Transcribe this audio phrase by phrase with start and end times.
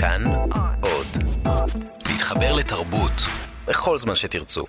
[0.00, 0.24] כאן
[0.80, 1.06] עוד.
[2.08, 3.12] להתחבר לתרבות
[3.66, 4.64] בכל זמן שתרצו.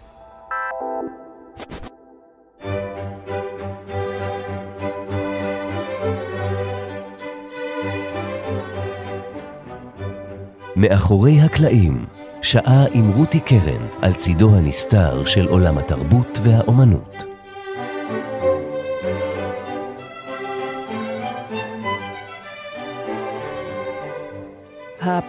[10.75, 12.05] מאחורי הקלעים,
[12.41, 17.28] שעה עם רותי קרן על צידו הנסתר של עולם התרבות והאומנות.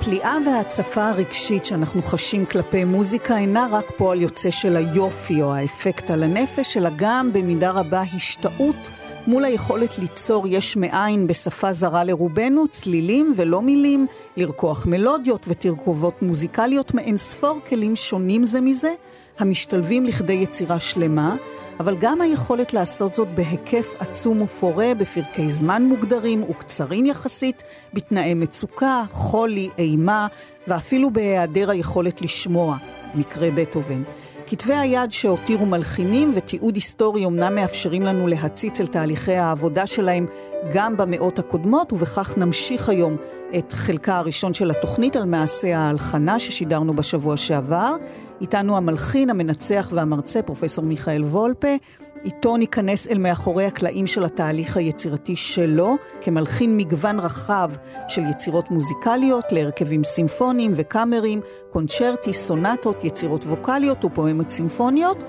[0.01, 6.11] הפליאה וההצפה הרגשית שאנחנו חשים כלפי מוזיקה אינה רק פועל יוצא של היופי או האפקט
[6.11, 8.91] על הנפש, אלא גם במידה רבה השתאות
[9.27, 16.94] מול היכולת ליצור יש מאין בשפה זרה לרובנו, צלילים ולא מילים, לרקוח מלודיות ותרכובות מוזיקליות
[16.94, 18.93] מאין ספור כלים שונים זה מזה,
[19.40, 21.36] המשתלבים לכדי יצירה שלמה,
[21.80, 27.63] אבל גם היכולת לעשות זאת בהיקף עצום ופורה, בפרקי זמן מוגדרים וקצרים יחסית,
[27.94, 30.26] בתנאי מצוקה, חולי, אימה,
[30.66, 32.77] ואפילו בהיעדר היכולת לשמוע,
[33.14, 34.02] מקרה בטהובן.
[34.50, 40.26] כתבי היד שהותירו מלחינים ותיעוד היסטורי אמנם מאפשרים לנו להציץ אל תהליכי העבודה שלהם
[40.74, 43.16] גם במאות הקודמות, ובכך נמשיך היום
[43.58, 47.96] את חלקה הראשון של התוכנית על מעשה ההלחנה ששידרנו בשבוע שעבר.
[48.40, 51.76] איתנו המלחין, המנצח והמרצה, פרופסור מיכאל וולפה.
[52.24, 57.70] איתו ניכנס אל מאחורי הקלעים של התהליך היצירתי שלו, כמלחין מגוון רחב
[58.08, 61.40] של יצירות מוזיקליות להרכבים סימפוניים וקאמריים,
[61.70, 65.24] קונצ'רטי, סונטות, יצירות ווקאליות ופואמות סימפוניות.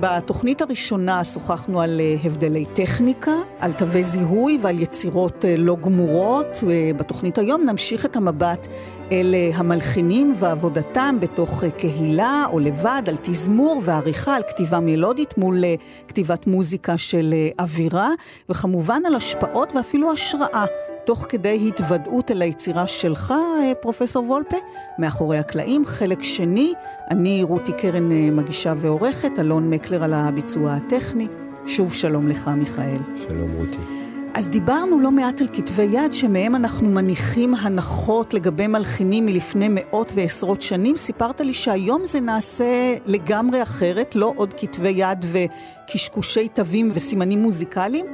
[0.00, 6.56] בתוכנית הראשונה שוחחנו על אה, הבדלי טכניקה, על תווי זיהוי ועל יצירות אה, לא גמורות.
[6.96, 8.66] בתוכנית היום נמשיך את המבט
[9.12, 15.64] אל אה, המלחינים ועבודתם בתוך קהילה או לבד, על תזמור ועריכה, על כתיבה מלודית מול
[16.08, 18.10] כתיבת מוזיקה של אווירה,
[18.48, 20.64] וכמובן על השפעות ואפילו השראה
[21.04, 24.56] תוך כדי התוודעות אל היצירה שלך, אה, פרופסור וולפה,
[24.98, 25.84] מאחורי הקלעים.
[25.84, 26.72] חלק שני,
[27.10, 31.26] אני רותי קרן אה, מגישה ועורכת, אלון מקלר על הביצוע הטכני.
[31.66, 32.98] שוב שלום לך, מיכאל.
[33.28, 33.99] שלום, רותי.
[34.34, 40.12] אז דיברנו לא מעט על כתבי יד שמהם אנחנו מניחים הנחות לגבי מלחינים מלפני מאות
[40.14, 40.96] ועשרות שנים.
[40.96, 48.06] סיפרת לי שהיום זה נעשה לגמרי אחרת, לא עוד כתבי יד וקשקושי תווים וסימנים מוזיקליים,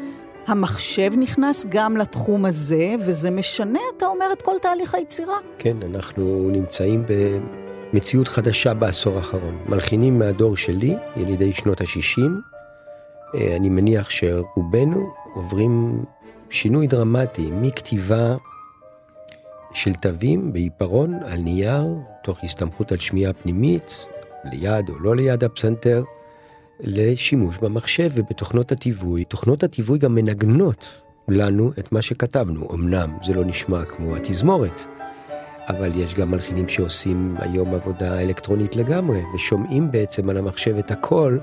[0.46, 5.36] המחשב נכנס גם לתחום הזה, וזה משנה, אתה אומר, את כל תהליך היצירה.
[5.58, 7.04] כן, אנחנו נמצאים
[7.92, 9.58] במציאות חדשה בעשור האחרון.
[9.66, 12.22] מלחינים מהדור שלי, ילידי שנות ה-60,
[13.34, 16.04] אה, אני מניח שרובנו עוברים
[16.50, 18.36] שינוי דרמטי מכתיבה
[19.74, 21.86] של תווים בעיפרון על נייר,
[22.22, 24.06] תוך הסתמכות על שמיעה פנימית,
[24.44, 26.04] ליד או לא ליד הפסנתר,
[26.80, 29.24] לשימוש במחשב ובתוכנות התיווי.
[29.24, 32.68] תוכנות התיווי גם מנגנות לנו את מה שכתבנו.
[32.74, 34.82] אמנם זה לא נשמע כמו התזמורת,
[35.68, 41.38] אבל יש גם מלחינים שעושים היום עבודה אלקטרונית לגמרי, ושומעים בעצם על המחשב את הכל,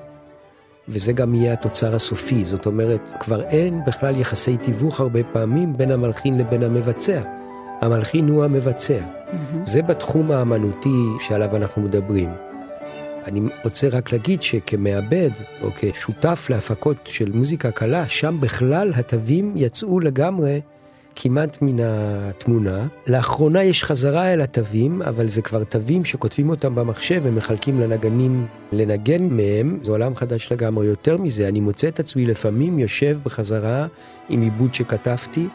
[0.88, 2.46] וזה גם יהיה התוצר הסופי.
[2.46, 7.22] זאת אומרת, כבר אין בכלל יחסי תיווך הרבה פעמים בין המלחין לבין המבצע.
[7.82, 9.00] המלחין הוא המבצע.
[9.00, 9.36] Mm-hmm.
[9.64, 12.30] זה בתחום האמנותי שעליו אנחנו מדברים.
[13.26, 15.30] אני רוצה רק להגיד שכמעבד,
[15.62, 20.62] או כשותף להפקות של מוזיקה קלה, שם בכלל התווים יצאו לגמרי
[21.16, 22.88] כמעט מן התמונה.
[23.08, 29.24] לאחרונה יש חזרה אל התווים, אבל זה כבר תווים שכותבים אותם במחשב ומחלקים לנגנים לנגן
[29.24, 29.80] מהם.
[29.84, 30.86] זה עולם חדש לגמרי.
[30.86, 33.88] יותר מזה, אני מוצא את עצמי לפעמים יושב בחזרה
[34.30, 35.48] עם עיבוד שכתבתי,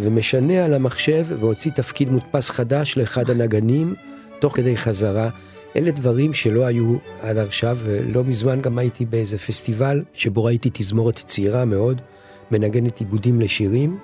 [0.00, 3.94] ומשנה על המחשב והוציא תפקיד מודפס חדש לאחד הנגנים,
[4.40, 5.28] תוך כדי חזרה.
[5.76, 11.22] אלה דברים שלא היו עד עכשיו, ולא מזמן גם הייתי באיזה פסטיבל שבו ראיתי תזמורת
[11.26, 12.00] צעירה מאוד,
[12.50, 13.98] מנגנת עיבודים לשירים,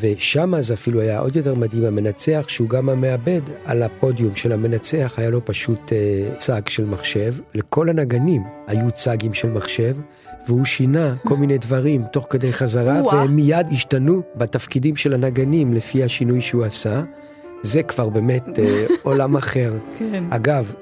[0.00, 5.14] ושם זה אפילו היה עוד יותר מדהים, המנצח שהוא גם המעבד על הפודיום של המנצח,
[5.16, 9.96] היה לו פשוט אה, צג של מחשב, לכל הנגנים היו צגים של מחשב,
[10.46, 16.04] והוא שינה כל מיני דברים תוך כדי חזרה, והם מיד השתנו בתפקידים של הנגנים לפי
[16.04, 17.02] השינוי שהוא עשה.
[17.62, 19.72] זה כבר באמת אה, עולם אחר.
[19.98, 20.24] כן.
[20.30, 20.74] אגב,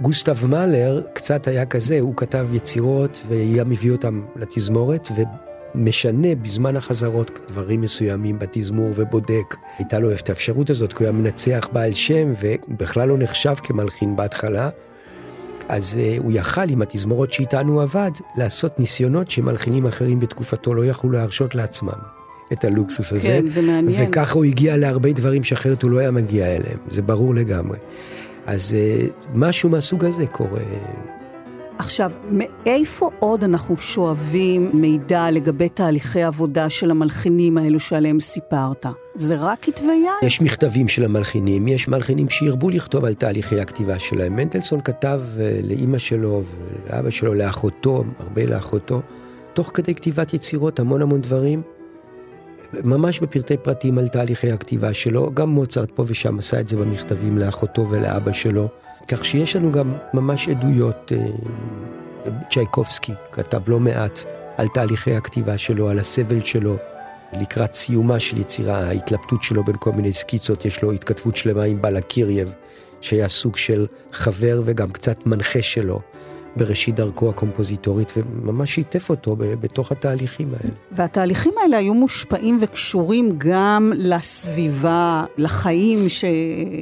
[0.00, 5.08] גוסטב מאלר קצת היה כזה, הוא כתב יצירות והיה מביא אותם לתזמורת
[5.74, 9.56] ומשנה בזמן החזרות דברים מסוימים בתזמור ובודק.
[9.78, 14.16] הייתה לו את האפשרות הזאת, כי הוא היה מנצח בעל שם ובכלל לא נחשב כמלחין
[14.16, 14.68] בהתחלה.
[15.68, 21.10] אז uh, הוא יכל עם התזמורות שאיתנו עבד, לעשות ניסיונות שמלחינים אחרים בתקופתו לא יכלו
[21.10, 22.02] להרשות לעצמם.
[22.52, 23.28] את הלוקסוס הזה.
[23.28, 24.08] כן, זה מעניין.
[24.08, 27.78] וככה הוא הגיע להרבה דברים שאחרת הוא לא היה מגיע אליהם, זה ברור לגמרי.
[28.46, 30.60] אז אה, משהו מהסוג הזה קורה.
[31.82, 38.86] עכשיו, מאיפה עוד אנחנו שואבים מידע לגבי תהליכי עבודה של המלחינים האלו שעליהם סיפרת?
[39.14, 40.26] זה רק כתבי יד?
[40.26, 44.36] יש מכתבים של המלחינים, יש מלחינים שהרבו לכתוב על תהליכי הכתיבה שלהם.
[44.36, 46.42] מנדלסון כתב אה, לאימא שלו
[46.86, 49.00] ולאבא שלו, לאחותו, הרבה לאחותו,
[49.54, 51.62] תוך כדי כתיבת יצירות, המון המון דברים.
[52.84, 57.38] ממש בפרטי פרטים על תהליכי הכתיבה שלו, גם מוצרט פה ושם עשה את זה במכתבים
[57.38, 58.68] לאחותו ולאבא שלו,
[59.08, 61.12] כך שיש לנו גם ממש עדויות.
[61.12, 61.26] אה,
[62.50, 64.24] צ'ייקובסקי כתב לא מעט
[64.56, 66.76] על תהליכי הכתיבה שלו, על הסבל שלו.
[67.40, 71.82] לקראת סיומה של יצירה, ההתלבטות שלו בין כל מיני סקיצות, יש לו התכתבות שלמה עם
[71.82, 72.52] בלקירייב,
[73.00, 76.00] שהיה סוג של חבר וגם קצת מנחה שלו.
[76.56, 80.74] בראשית דרכו הקומפוזיטורית, וממש שיתף אותו בתוך התהליכים האלה.
[80.92, 86.24] והתהליכים האלה היו מושפעים וקשורים גם לסביבה, לחיים, ש...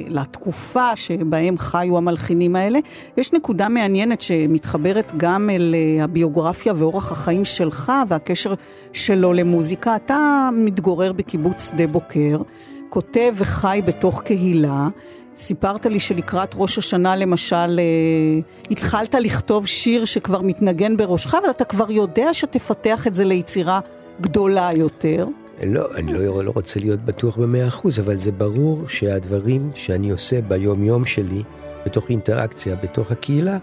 [0.07, 2.79] לתקופה שבהם חיו המלחינים האלה.
[3.17, 8.53] יש נקודה מעניינת שמתחברת גם אל אה, הביוגרפיה ואורח החיים שלך והקשר
[8.93, 9.95] שלו למוזיקה.
[9.95, 12.41] אתה מתגורר בקיבוץ שדה בוקר,
[12.89, 14.87] כותב וחי בתוך קהילה.
[15.35, 18.39] סיפרת לי שלקראת ראש השנה למשל, אה,
[18.71, 23.79] התחלת לכתוב שיר שכבר מתנגן בראשך, אבל אתה כבר יודע שתפתח את זה ליצירה
[24.21, 25.27] גדולה יותר.
[25.63, 30.41] לא, אני לא, לא רוצה להיות בטוח במאה אחוז, אבל זה ברור שהדברים שאני עושה
[30.41, 31.43] ביום-יום שלי,
[31.85, 33.57] בתוך אינטראקציה, בתוך הקהילה,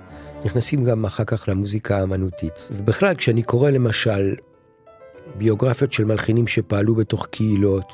[0.45, 2.69] נכנסים גם אחר כך למוזיקה האמנותית.
[2.71, 4.35] ובכלל, כשאני קורא למשל
[5.35, 7.93] ביוגרפיות של מלחינים שפעלו בתוך קהילות,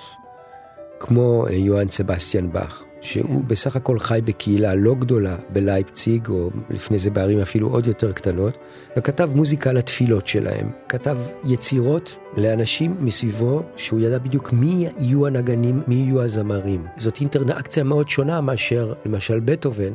[1.01, 6.99] כמו אה, יוהאן סבסטיאן באך, שהוא בסך הכל חי בקהילה לא גדולה בלייפציג, או לפני
[6.99, 8.59] זה בערים אפילו עוד יותר קטנות,
[8.97, 10.71] וכתב מוזיקה לתפילות שלהם.
[10.89, 16.87] כתב יצירות לאנשים מסביבו, שהוא ידע בדיוק מי יהיו הנגנים, מי יהיו הזמרים.
[16.97, 19.95] זאת אינטראקציה מאוד שונה מאשר למשל בטהובן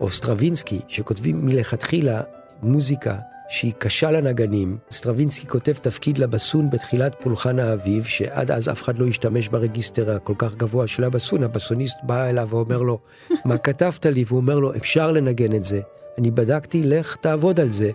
[0.00, 2.20] או סטרווינסקי, שכותבים מלכתחילה
[2.62, 3.16] מוזיקה
[3.48, 4.76] שהיא קשה לנגנים.
[4.90, 10.34] סטרווינסקי כותב תפקיד לבסון בתחילת פולחן האביב, שעד אז אף אחד לא השתמש ברגיסטר הכל
[10.38, 11.42] כך גבוה של הבסון.
[11.42, 12.98] הבסוניסט בא אליו ואומר לו,
[13.44, 14.24] מה כתבת לי?
[14.26, 15.80] והוא אומר לו, אפשר לנגן את זה.
[16.18, 17.90] אני בדקתי, לך תעבוד על זה.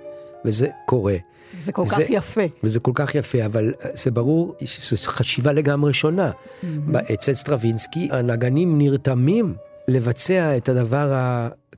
[0.46, 1.16] וזה קורה.
[1.58, 2.42] זה כל זה, כך יפה.
[2.64, 6.32] וזה כל כך יפה, אבל זה ברור שזו חשיבה לגמרי שונה.
[6.32, 7.14] Mm-hmm.
[7.14, 9.56] אצל סטרווינסקי הנגנים נרתמים
[9.88, 11.14] לבצע את הדבר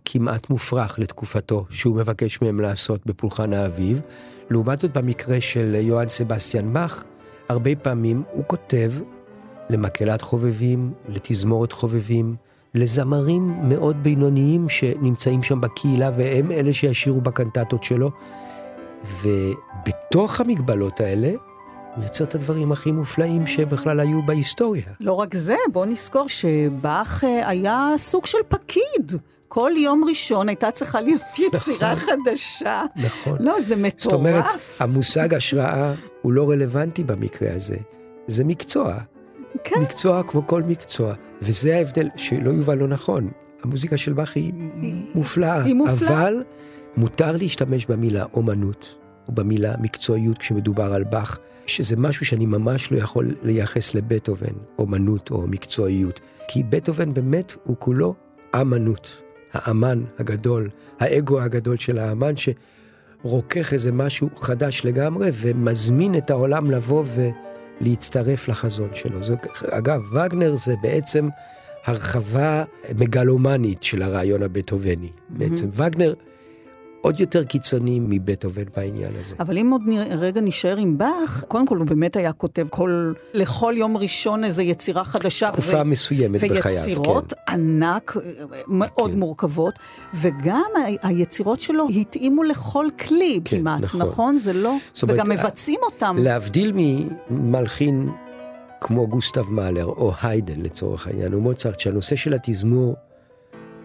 [0.06, 4.02] כמעט מופרך לתקופתו, שהוא מבקש מהם לעשות בפולחן האביב.
[4.50, 7.04] לעומת זאת, במקרה של יוהאן סבסטיאן באך,
[7.50, 8.92] הרבה פעמים הוא כותב
[9.70, 12.36] למקהלת חובבים, לתזמורת חובבים,
[12.76, 18.12] לזמרים מאוד בינוניים שנמצאים שם בקהילה, והם אלה שישירו בקנטטות שלו.
[19.22, 21.32] ובתוך המגבלות האלה,
[21.96, 24.84] הוא יוצר את הדברים הכי מופלאים שבכלל היו בהיסטוריה.
[25.00, 29.12] לא רק זה, בוא נזכור שבאך אה, היה סוג של פקיד.
[29.54, 32.82] כל יום ראשון הייתה צריכה להיות יצירה נכון, חדשה.
[32.96, 33.38] נכון.
[33.40, 34.02] לא, זה מטורף.
[34.04, 34.46] זאת אומרת,
[34.80, 37.76] המושג השראה הוא לא רלוונטי במקרה הזה.
[38.28, 38.98] זה מקצוע.
[39.64, 39.76] כן.
[39.82, 41.14] מקצוע כמו כל מקצוע.
[41.42, 43.32] וזה ההבדל, שלא יובן לא נכון.
[43.64, 45.64] המוזיקה של באך היא, היא מופלאה.
[45.64, 46.28] היא מופלאה.
[46.28, 46.44] אבל
[46.98, 48.96] מותר להשתמש במילה אומנות,
[49.28, 55.32] או במילה מקצועיות כשמדובר על באך, שזה משהו שאני ממש לא יכול לייחס לבטהובן, אומנות
[55.32, 56.20] או מקצועיות.
[56.48, 58.16] כי בטהובן באמת הוא כולו
[58.62, 59.22] אמנות.
[59.54, 60.70] האמן הגדול,
[61.00, 67.04] האגו הגדול של האמן, שרוקח איזה משהו חדש לגמרי ומזמין את העולם לבוא
[67.82, 69.24] ולהצטרף לחזון שלו.
[69.24, 69.36] זו,
[69.70, 71.30] אגב, וגנר זה בעצם
[71.86, 72.64] הרחבה
[72.96, 75.08] מגלומנית של הרעיון הבטהובני.
[75.08, 75.38] Mm-hmm.
[75.38, 76.14] בעצם וגנר...
[77.02, 79.36] עוד יותר קיצוני מבטהובן בעניין הזה.
[79.40, 79.82] אבל אם עוד
[80.12, 84.62] רגע נשאר עם באך, קודם כל הוא באמת היה כותב כל, לכל יום ראשון איזו
[84.62, 85.52] יצירה חדשה.
[85.52, 85.86] תקופה ו...
[85.86, 87.54] מסוימת ויצירות בחייו, ויצירות כן.
[87.54, 88.16] ענק,
[88.68, 89.20] מאוד כן.
[89.20, 89.74] מורכבות,
[90.14, 94.02] וגם היצירות שלו התאימו לכל כלי כן, כמעט, נכון?
[94.02, 94.38] נכון?
[94.38, 94.76] זה לא...
[95.04, 96.16] וגם אומרת, מבצעים אותם.
[96.20, 96.74] להבדיל
[97.30, 98.10] ממלחין
[98.82, 102.96] כמו גוסטב מאלר, או היידן לצורך העניין, או מוצרט, שהנושא של התזמור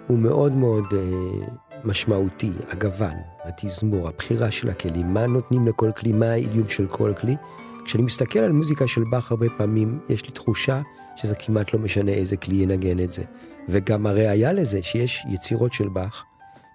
[0.06, 0.84] הוא מאוד מאוד...
[0.92, 3.14] אה, משמעותי, הגוון,
[3.44, 7.36] התזמור, הבחירה של הכלים, מה נותנים לכל כלי, מה האידיום של כל כלי.
[7.84, 10.80] כשאני מסתכל על מוזיקה של באך הרבה פעמים, יש לי תחושה
[11.16, 13.22] שזה כמעט לא משנה איזה כלי ינגן את זה.
[13.68, 16.24] וגם הראיה לזה שיש יצירות של באך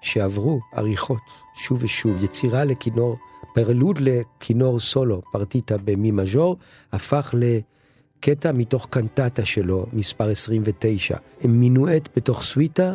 [0.02, 1.22] שעברו עריכות
[1.54, 3.18] שוב ושוב, יצירה לכינור,
[3.54, 6.58] פרלוד לכינור סולו, פרטיטה במי מז'ור,
[6.92, 11.18] הפך לקטע מתוך קנטטה שלו, מספר 29.
[11.44, 12.94] מינואט בתוך סוויטה,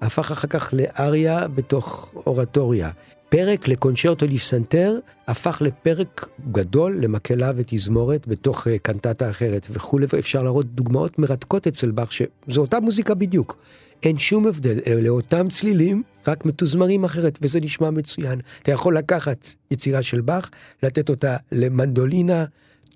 [0.00, 2.90] הפך אחר כך לאריה בתוך אורטוריה.
[3.28, 10.66] פרק לקונצ'רטו לפסנתר הפך לפרק גדול למקהלה ותזמורת בתוך uh, קנטטה אחרת וכולי, ואפשר להראות
[10.66, 13.56] דוגמאות מרתקות אצל באך, שזו אותה מוזיקה בדיוק.
[14.02, 18.40] אין שום הבדל, אלה אותם צלילים, רק מתוזמרים אחרת, וזה נשמע מצוין.
[18.62, 20.50] אתה יכול לקחת יצירה של באך,
[20.82, 22.44] לתת אותה למנדולינה,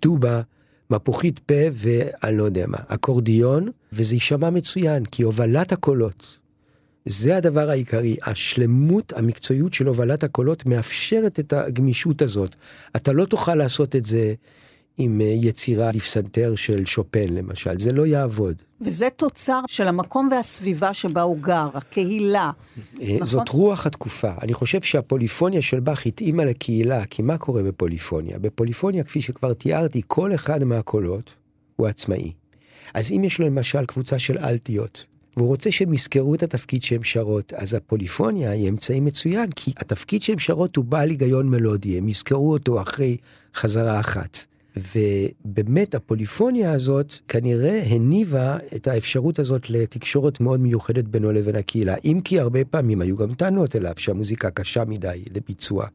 [0.00, 0.40] טובה,
[0.90, 6.43] מפוחית פה ואני לא יודע מה, אקורדיון, וזה יישמע מצוין, כי הובלת הקולות
[7.06, 12.54] זה הדבר העיקרי, השלמות, המקצועיות של הובלת הקולות מאפשרת את הגמישות הזאת.
[12.96, 14.34] אתה לא תוכל לעשות את זה
[14.98, 18.62] עם אה, יצירה לפסנתר של שופן למשל, זה לא יעבוד.
[18.80, 22.50] וזה תוצר של המקום והסביבה שבה הוא גר, הקהילה.
[23.00, 23.26] אה, נכון?
[23.26, 24.32] זאת רוח התקופה.
[24.42, 28.38] אני חושב שהפוליפוניה של באך התאימה לקהילה, כי מה קורה בפוליפוניה?
[28.38, 31.34] בפוליפוניה, כפי שכבר תיארתי, כל אחד מהקולות
[31.76, 32.32] הוא עצמאי.
[32.94, 37.02] אז אם יש לו למשל קבוצה של אלטיות, והוא רוצה שהם יזכרו את התפקיד שהם
[37.02, 42.08] שרות, אז הפוליפוניה היא אמצעי מצוין, כי התפקיד שהם שרות הוא בעל היגיון מלודי, הם
[42.08, 43.16] יזכרו אותו אחרי
[43.54, 44.38] חזרה אחת.
[44.76, 52.20] ובאמת הפוליפוניה הזאת כנראה הניבה את האפשרות הזאת לתקשורת מאוד מיוחדת בינו לבין הקהילה, אם
[52.24, 55.86] כי הרבה פעמים היו גם טענות אליו שהמוזיקה קשה מדי לביצוע.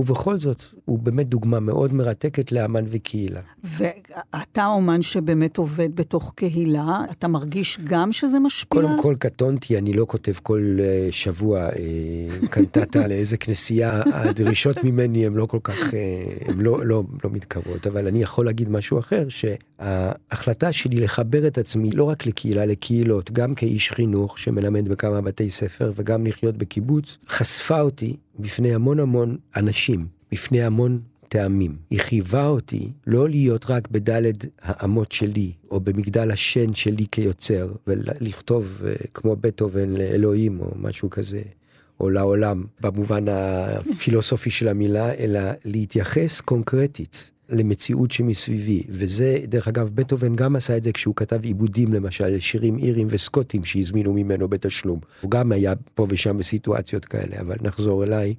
[0.00, 3.40] ובכל זאת, הוא באמת דוגמה מאוד מרתקת לאמן וקהילה.
[3.64, 8.82] ואתה אומן שבאמת עובד בתוך קהילה, אתה מרגיש גם שזה משפיע?
[8.82, 15.26] קודם כל קטונתי, אני לא כותב כל uh, שבוע uh, קנטטה לאיזה כנסייה, הדרישות ממני
[15.26, 18.98] הן לא כל כך, uh, הן לא, לא, לא מתקרבות, אבל אני יכול להגיד משהו
[18.98, 25.20] אחר, שההחלטה שלי לחבר את עצמי לא רק לקהילה, לקהילות, גם כאיש חינוך שמלמד בכמה
[25.20, 31.76] בתי ספר וגם לחיות בקיבוץ, חשפה אותי בפני המון המון אנשים, בפני המון טעמים.
[31.90, 38.82] היא חייבה אותי לא להיות רק בדלת האמות שלי, או במגדל השן שלי כיוצר, ולכתוב
[38.82, 41.42] uh, כמו בטהובן לאלוהים, או משהו כזה,
[42.00, 48.82] או לעולם, במובן הפילוסופי של המילה, אלא להתייחס קונקרטית למציאות שמסביבי.
[48.88, 53.64] וזה, דרך אגב, בטהובן גם עשה את זה כשהוא כתב עיבודים, למשל, שירים אירים וסקוטים
[53.64, 55.00] שהזמינו ממנו בתשלום.
[55.20, 58.34] הוא גם היה פה ושם בסיטואציות כאלה, אבל נחזור אליי.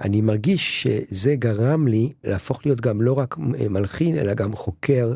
[0.00, 3.36] אני מרגיש שזה גרם לי להפוך להיות גם לא רק
[3.70, 5.14] מלחין, אלא גם חוקר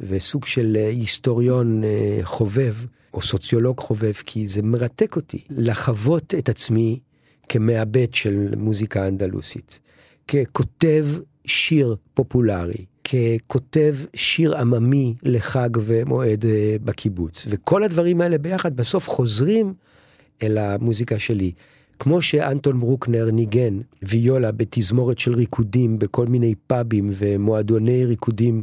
[0.00, 2.74] וסוג של היסטוריון אה, חובב,
[3.14, 6.98] או סוציולוג חובב, כי זה מרתק אותי לחוות את עצמי
[7.48, 9.80] כמעבד של מוזיקה אנדלוסית,
[10.28, 11.06] ככותב
[11.44, 17.46] שיר פופולרי, ככותב שיר עממי לחג ומועד אה, בקיבוץ.
[17.48, 19.74] וכל הדברים האלה ביחד בסוף חוזרים
[20.42, 21.52] אל המוזיקה שלי.
[21.98, 28.62] כמו שאנטון ברוקנר ניגן ויולה בתזמורת של ריקודים בכל מיני פאבים ומועדוני ריקודים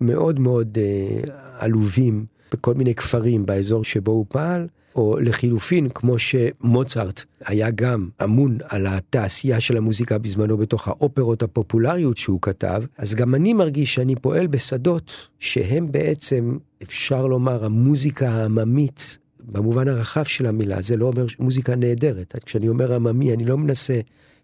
[0.00, 7.24] מאוד מאוד אה, עלובים בכל מיני כפרים באזור שבו הוא פעל, או לחילופין, כמו שמוצרט
[7.44, 13.34] היה גם אמון על התעשייה של המוזיקה בזמנו בתוך האופרות הפופולריות שהוא כתב, אז גם
[13.34, 20.82] אני מרגיש שאני פועל בשדות שהם בעצם, אפשר לומר, המוזיקה העממית במובן הרחב של המילה,
[20.82, 22.34] זה לא אומר מוזיקה נהדרת.
[22.46, 24.00] כשאני אומר עממי, אני לא מנסה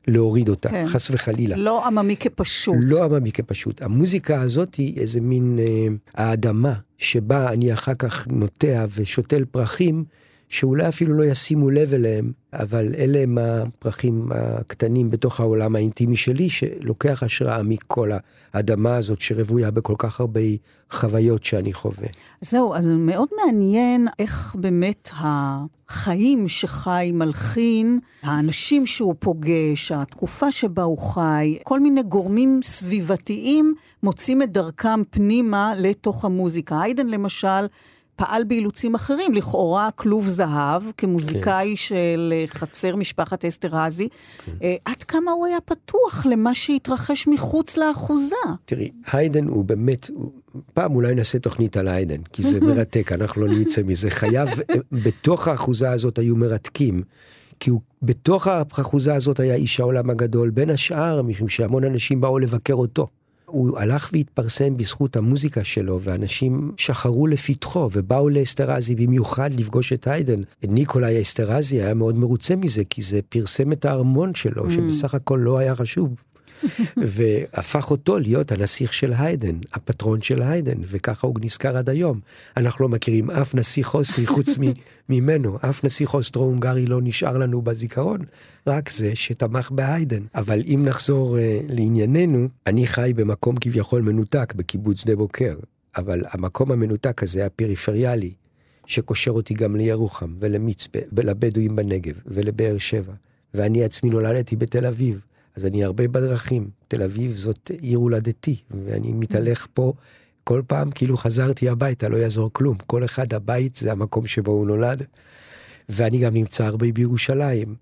[0.08, 0.84] להוריד אותה, כן.
[0.86, 1.56] חס וחלילה.
[1.56, 2.76] לא עממי כפשוט.
[2.80, 3.82] לא עממי כפשוט.
[3.82, 10.04] המוזיקה הזאת היא איזה מין אה, האדמה שבה אני אחר כך נוטע ושותל פרחים.
[10.48, 16.50] שאולי אפילו לא ישימו לב אליהם, אבל אלה הם הפרחים הקטנים בתוך העולם האינטימי שלי,
[16.50, 18.10] שלוקח השראה מכל
[18.52, 20.40] האדמה הזאת שרוויה בכל כך הרבה
[20.90, 22.08] חוויות שאני חווה.
[22.40, 30.98] זהו, אז מאוד מעניין איך באמת החיים שחי מלחין, האנשים שהוא פוגש, התקופה שבה הוא
[30.98, 36.74] חי, כל מיני גורמים סביבתיים מוצאים את דרכם פנימה לתוך המוזיקה.
[36.74, 37.66] איידן למשל,
[38.16, 41.76] פעל באילוצים אחרים, לכאורה כלוב זהב, כמוזיקאי כן.
[41.76, 44.08] של אה, חצר משפחת אסתרזי.
[44.44, 44.52] כן.
[44.52, 48.36] Uh, עד כמה הוא היה פתוח למה שהתרחש מחוץ לאחוזה?
[48.64, 50.10] תראי, היידן הוא באמת,
[50.74, 54.10] פעם אולי נעשה תוכנית על היידן, כי זה מרתק, אנחנו לא נצא מזה.
[54.10, 57.02] חייו אה, בתוך האחוזה הזאת היו מרתקים.
[57.60, 62.38] כי הוא בתוך האחוזה הזאת היה איש העולם הגדול, בין השאר, משום שהמון אנשים באו
[62.38, 63.08] לבקר אותו.
[63.46, 70.40] הוא הלך והתפרסם בזכות המוזיקה שלו, ואנשים שחרו לפתחו ובאו לאסתרזי במיוחד לפגוש את היידן.
[70.62, 74.70] ניקולאי אסתרזי היה מאוד מרוצה מזה, כי זה פרסם את הארמון שלו, mm.
[74.70, 76.14] שבסך הכל לא היה חשוב.
[76.96, 82.20] והפך אותו להיות הנסיך של היידן, הפטרון של היידן, וככה הוא נזכר עד היום.
[82.56, 84.56] אנחנו לא מכירים אף נסיך אוסטרי חוץ
[85.08, 88.20] ממנו, אף נסיך אוסטרו-הונגרי לא נשאר לנו בזיכרון,
[88.66, 90.22] רק זה שתמך בהיידן.
[90.34, 95.54] אבל אם נחזור uh, לענייננו, אני חי במקום כביכול מנותק בקיבוץ שדה בוקר,
[95.96, 98.32] אבל המקום המנותק הזה, הפריפריאלי,
[98.86, 103.12] שקושר אותי גם לירוחם ולמצפה ולבדואים בנגב ולבאר שבע
[103.54, 105.20] ואני עצמי נולדתי בתל אביב,
[105.56, 106.70] אז אני הרבה בדרכים.
[106.88, 109.92] תל אביב זאת עיר הולדתי, ואני מתהלך פה
[110.44, 112.76] כל פעם כאילו חזרתי הביתה, לא יעזור כלום.
[112.86, 115.02] כל אחד הבית זה המקום שבו הוא נולד.
[115.88, 117.74] ואני גם נמצא הרבה בירושלים,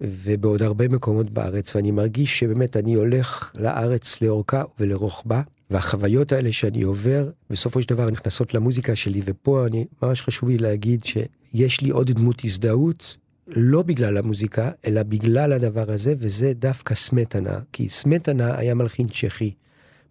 [0.00, 6.82] ובעוד הרבה מקומות בארץ, ואני מרגיש שבאמת אני הולך לארץ לאורכה ולרוחבה, והחוויות האלה שאני
[6.82, 11.90] עובר, בסופו של דבר נכנסות למוזיקה שלי, ופה אני, ממש חשוב לי להגיד שיש לי
[11.90, 13.16] עוד דמות הזדהות,
[13.56, 19.54] לא בגלל המוזיקה, אלא בגלל הדבר הזה, וזה דווקא סמטנה, כי סמטנה היה מלחין צ'כי,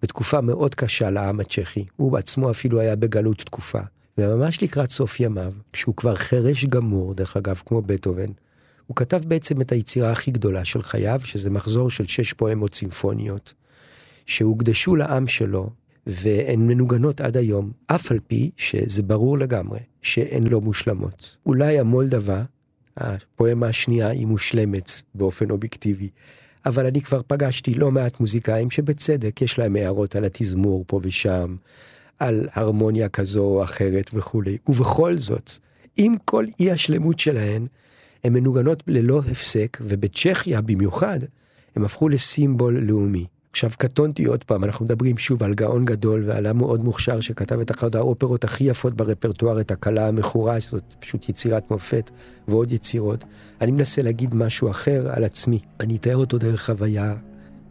[0.01, 1.85] בתקופה מאוד קשה לעם הצ'כי.
[1.95, 3.79] הוא בעצמו אפילו היה בגלות תקופה.
[4.17, 8.31] וממש לקראת סוף ימיו, כשהוא כבר חירש גמור, דרך אגב, כמו בטהובן,
[8.87, 13.53] הוא כתב בעצם את היצירה הכי גדולה של חייו, שזה מחזור של שש פואמות צימפוניות,
[14.25, 15.69] שהוקדשו לעם שלו,
[16.07, 21.37] והן מנוגנות עד היום, אף על פי שזה ברור לגמרי שהן לא מושלמות.
[21.45, 22.43] אולי המולדבה,
[22.99, 26.09] הפואמה השנייה, היא מושלמת באופן אובייקטיבי,
[26.65, 31.55] אבל אני כבר פגשתי לא מעט מוזיקאים שבצדק יש להם הערות על התזמור פה ושם,
[32.19, 34.57] על הרמוניה כזו או אחרת וכולי.
[34.67, 35.51] ובכל זאת,
[35.97, 37.67] עם כל אי השלמות שלהן,
[38.23, 41.19] הן מנוגנות ללא הפסק, ובצ'כיה במיוחד,
[41.75, 43.25] הם הפכו לסימבול לאומי.
[43.51, 47.59] עכשיו קטונתי עוד פעם, אנחנו מדברים שוב על גאון גדול ועל עם מאוד מוכשר שכתב
[47.59, 52.09] את אחת האופרות הכי יפות ברפרטואר, את הכלה המכורה, שזאת פשוט יצירת מופת,
[52.47, 53.23] ועוד יצירות.
[53.61, 55.59] אני מנסה להגיד משהו אחר על עצמי.
[55.79, 57.15] אני אתאר אותו דרך חוויה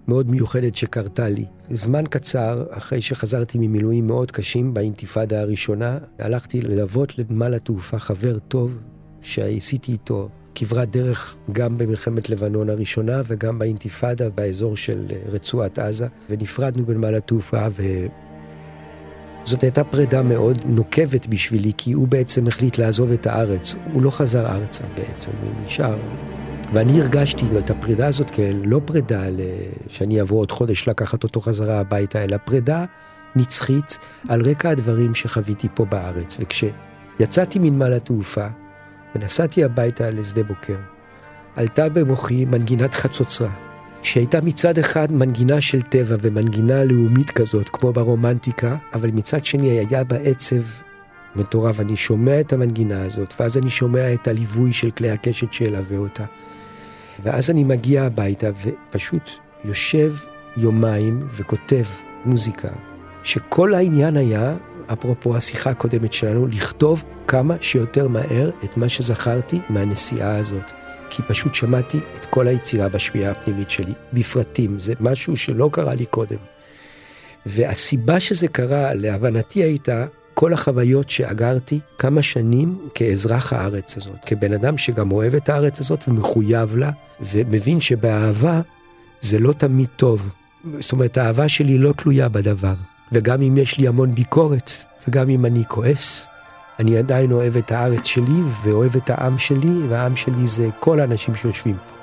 [0.09, 1.45] מאוד מיוחדת שקרתה לי.
[1.71, 8.79] זמן קצר אחרי שחזרתי ממילואים מאוד קשים באינתיפאדה הראשונה, הלכתי ללוות לנמל התעופה חבר טוב
[9.23, 10.29] שעשיתי איתו
[10.61, 17.67] כברת דרך גם במלחמת לבנון הראשונה וגם באינתיפאדה באזור של רצועת עזה, ונפרדנו בנמל התעופה
[17.73, 17.83] ו...
[19.45, 23.75] זאת הייתה פרידה מאוד נוקבת בשבילי, כי הוא בעצם החליט לעזוב את הארץ.
[23.93, 25.99] הוא לא חזר ארצה בעצם, הוא נשאר.
[26.75, 29.23] ואני הרגשתי את הפרידה הזאת כלא פרידה
[29.89, 32.85] שאני אבוא עוד חודש לקחת אותו חזרה הביתה, אלא פרידה
[33.37, 33.99] נצחית
[34.29, 36.37] על רקע הדברים שחוויתי פה בארץ.
[36.41, 38.47] וכשיצאתי מנמל התעופה,
[39.15, 40.77] ונסעתי הביתה לשדה בוקר.
[41.57, 43.51] עלתה במוחי מנגינת חצוצרה,
[44.03, 50.05] שהייתה מצד אחד מנגינה של טבע ומנגינה לאומית כזאת, כמו ברומנטיקה, אבל מצד שני היה
[50.05, 50.63] בה עצב
[51.37, 51.81] מטורף.
[51.81, 56.25] אני שומע את המנגינה הזאת, ואז אני שומע את הליווי של כלי הקשת שילווה אותה.
[57.23, 59.31] ואז אני מגיע הביתה ופשוט
[59.65, 60.15] יושב
[60.57, 61.85] יומיים וכותב
[62.25, 62.69] מוזיקה,
[63.23, 64.57] שכל העניין היה
[64.93, 70.73] אפרופו השיחה הקודמת שלנו, לכתוב כמה שיותר מהר את מה שזכרתי מהנסיעה הזאת.
[71.11, 74.79] כי פשוט שמעתי את כל היצירה בשמיעה הפנימית שלי, בפרטים.
[74.79, 76.37] זה משהו שלא קרה לי קודם.
[77.47, 84.79] והסיבה שזה קרה, להבנתי הייתה כל החוויות שאגרתי כמה שנים כאזרח הארץ הזאת, כבן אדם
[84.79, 88.61] שגם אוהב את הארץ הזאת ומחויב לה, ומבין שבאהבה
[89.21, 90.33] זה לא תמיד טוב.
[90.81, 92.75] זאת אומרת, האהבה שלי לא תלויה בדבר.
[93.13, 94.71] וגם אם יש לי המון ביקורת,
[95.09, 96.29] וגם אם אני כועס,
[96.79, 101.35] אני עדיין אוהב את הארץ שלי ואוהב את העם שלי, והעם שלי זה כל האנשים
[101.35, 101.95] שיושבים פה.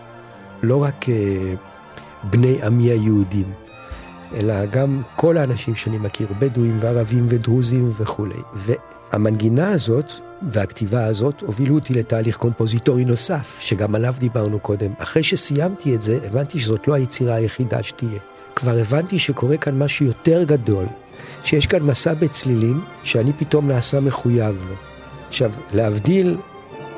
[0.64, 1.08] לא רק uh,
[2.24, 3.54] בני עמי היהודים,
[4.34, 8.40] אלא גם כל האנשים שאני מכיר, בדואים וערבים ודרוזים וכולי.
[8.54, 10.12] והמנגינה הזאת
[10.52, 14.92] והכתיבה הזאת הובילו אותי לתהליך קומפוזיטורי נוסף, שגם עליו דיברנו קודם.
[14.98, 18.20] אחרי שסיימתי את זה, הבנתי שזאת לא היצירה היחידה שתהיה.
[18.56, 20.86] כבר הבנתי שקורה כאן משהו יותר גדול,
[21.44, 24.76] שיש כאן מסע בצלילים שאני פתאום נעשה מחויב לו.
[25.28, 26.38] עכשיו, להבדיל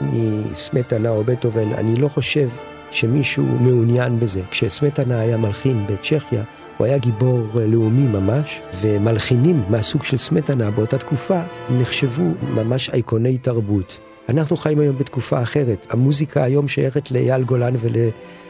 [0.02, 2.50] מסמטנה או בטהובן, אני לא חושב
[2.92, 4.42] שמישהו מעוניין בזה.
[4.52, 6.44] כשסמטנה היה מלחין בצ'כיה,
[6.78, 14.00] הוא היה גיבור לאומי ממש, ומלחינים מהסוג של סמטנה באותה תקופה נחשבו ממש אייקוני תרבות.
[14.30, 15.88] אנחנו חיים היום בתקופה אחרת.
[15.90, 17.96] המוזיקה היום שייכת לאייל גולן ול...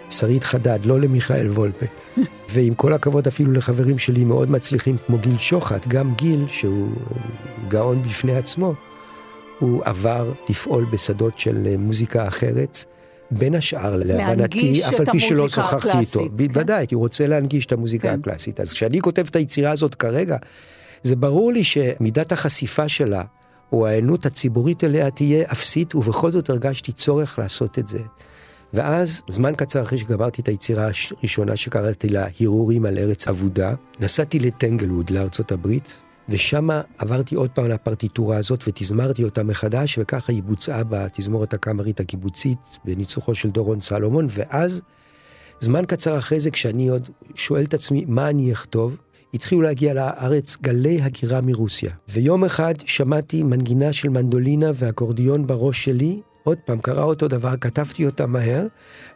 [0.10, 1.86] שרית חדד, לא למיכאל וולפה.
[2.54, 6.90] ועם כל הכבוד אפילו לחברים שלי מאוד מצליחים כמו גיל שוחט, גם גיל, שהוא
[7.68, 8.74] גאון בפני עצמו,
[9.60, 12.86] הוא עבר לפעול בשדות של מוזיקה אחרת.
[13.32, 16.20] בין השאר, להבנתי, אף על פי שלא שוחחתי איתו.
[16.20, 16.48] כן?
[16.48, 18.20] בוודאי, כי הוא רוצה להנגיש את המוזיקה כן.
[18.20, 18.60] הקלאסית.
[18.60, 20.38] אז כשאני כותב את היצירה הזאת כרגע,
[21.04, 23.24] זה ברור לי שמידת החשיפה שלה,
[23.72, 28.00] או העיינות הציבורית אליה תהיה אפסית, ובכל זאת הרגשתי צורך לעשות את זה.
[28.74, 34.40] ואז, זמן קצר אחרי שגמרתי את היצירה הראשונה שקראתי לה הרהורים על ארץ אבודה, נסעתי
[34.40, 40.84] לטנגלווד, לארצות הברית, ושם עברתי עוד פעם לפרטיטורה הזאת ותזמרתי אותה מחדש, וככה היא בוצעה
[40.84, 44.82] בתזמורת הקאמרית הקיבוצית, בניצוחו של דורון סלומון, ואז,
[45.60, 48.98] זמן קצר אחרי זה, כשאני עוד שואל את עצמי מה אני אכתוב,
[49.34, 51.92] התחילו להגיע לארץ גלי הגירה מרוסיה.
[52.10, 58.06] ויום אחד שמעתי מנגינה של מנדולינה ואקורדיון בראש שלי, עוד פעם, קרה אותו דבר, כתבתי
[58.06, 58.66] אותה מהר,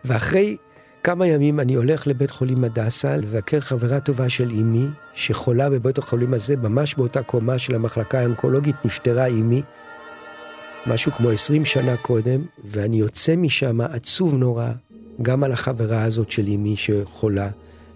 [0.06, 0.58] ואחרי
[1.04, 6.34] כמה ימים אני הולך לבית חולים הדסה לבקר חברה טובה של אמי, שחולה בבית החולים
[6.34, 9.62] הזה, ממש באותה קומה של המחלקה האונקולוגית, נפטרה אמי,
[10.88, 14.72] משהו כמו 20 שנה קודם, ואני יוצא משם עצוב נורא,
[15.22, 17.50] גם על החברה הזאת של אמי שחולה,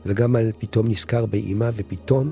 [0.06, 2.32] וגם על פתאום נזכר באימא, ופתאום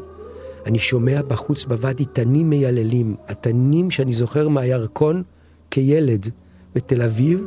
[0.65, 5.23] אני שומע בחוץ בוואדי תנים מייללים, התנים שאני זוכר מהירקון
[5.71, 6.29] כילד
[6.75, 7.45] בתל אביב,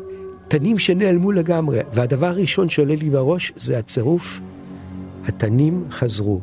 [0.48, 1.80] תנים שנעלמו לגמרי.
[1.92, 4.40] והדבר הראשון שעולה לי בראש זה הצירוף,
[5.24, 6.40] התנים חזרו.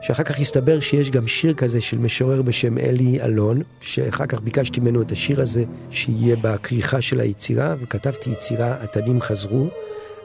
[0.00, 4.80] שאחר כך הסתבר שיש גם שיר כזה של משורר בשם אלי אלון, שאחר כך ביקשתי
[4.80, 9.66] ממנו את השיר הזה שיהיה בכריכה של היצירה, וכתבתי יצירה, התנים חזרו,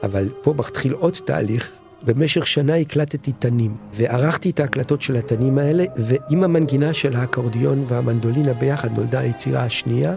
[0.02, 1.70] אבל פה מתחיל עוד תהליך.
[2.04, 8.54] במשך שנה הקלטתי תנים, וערכתי את ההקלטות של התנים האלה, ועם המנגינה של האקורדיון והמנדולינה
[8.54, 10.14] ביחד נולדה היצירה השנייה,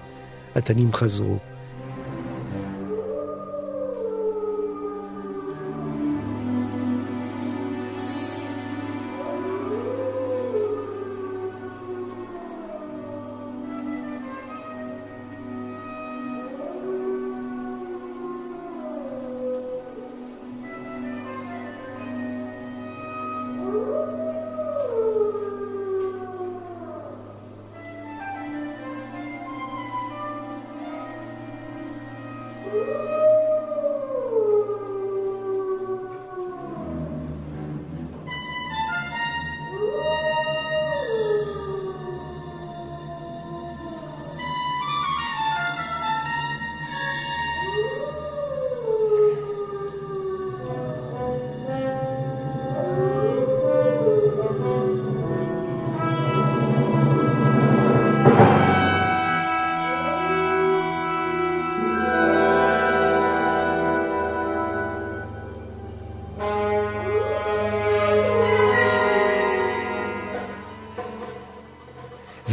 [0.55, 1.37] התנים חזרו.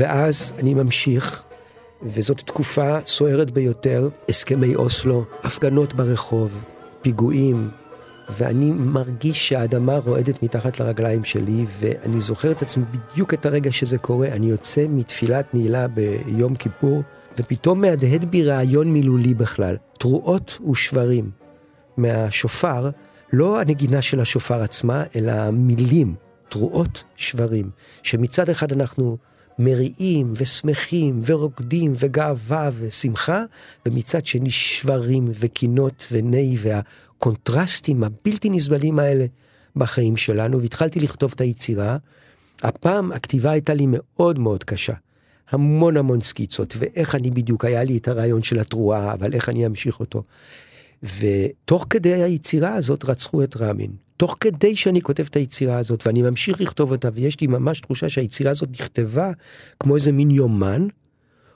[0.03, 1.43] ואז אני ממשיך,
[2.03, 6.65] וזאת תקופה סוערת ביותר, הסכמי אוסלו, הפגנות ברחוב,
[7.01, 7.71] פיגועים,
[8.31, 13.99] ואני מרגיש שהאדמה רועדת מתחת לרגליים שלי, ואני זוכר את עצמי בדיוק את הרגע שזה
[13.99, 14.29] קורה.
[14.29, 17.03] אני יוצא מתפילת נעילה ביום כיפור,
[17.39, 19.77] ופתאום מהדהד בי רעיון מילולי בכלל.
[19.99, 21.31] תרועות ושברים.
[21.97, 22.91] מהשופר,
[23.33, 26.15] לא הנגינה של השופר עצמה, אלא המילים,
[26.49, 27.71] תרועות שברים.
[28.03, 29.17] שמצד אחד אנחנו
[29.59, 33.45] מריעים ושמחים ורוקדים וגאווה ושמחה,
[33.87, 39.27] ומצד שני שברים וקינות וני והקונטרסטים הבלתי נסבלים האלה
[39.77, 41.97] בחיים שלנו, והתחלתי לכתוב את היצירה.
[42.63, 44.95] הפעם הכתיבה הייתה לי מאוד מאוד קשה.
[45.51, 49.67] המון המון סקיצות, ואיך אני בדיוק, היה לי את הרעיון של התרועה, אבל איך אני
[49.67, 50.23] אמשיך אותו.
[51.03, 53.91] ותוך כדי היצירה הזאת רצחו את רבין.
[54.23, 58.09] תוך כדי שאני כותב את היצירה הזאת, ואני ממשיך לכתוב אותה, ויש לי ממש תחושה
[58.09, 59.31] שהיצירה הזאת נכתבה
[59.81, 60.87] כמו איזה מין יומן,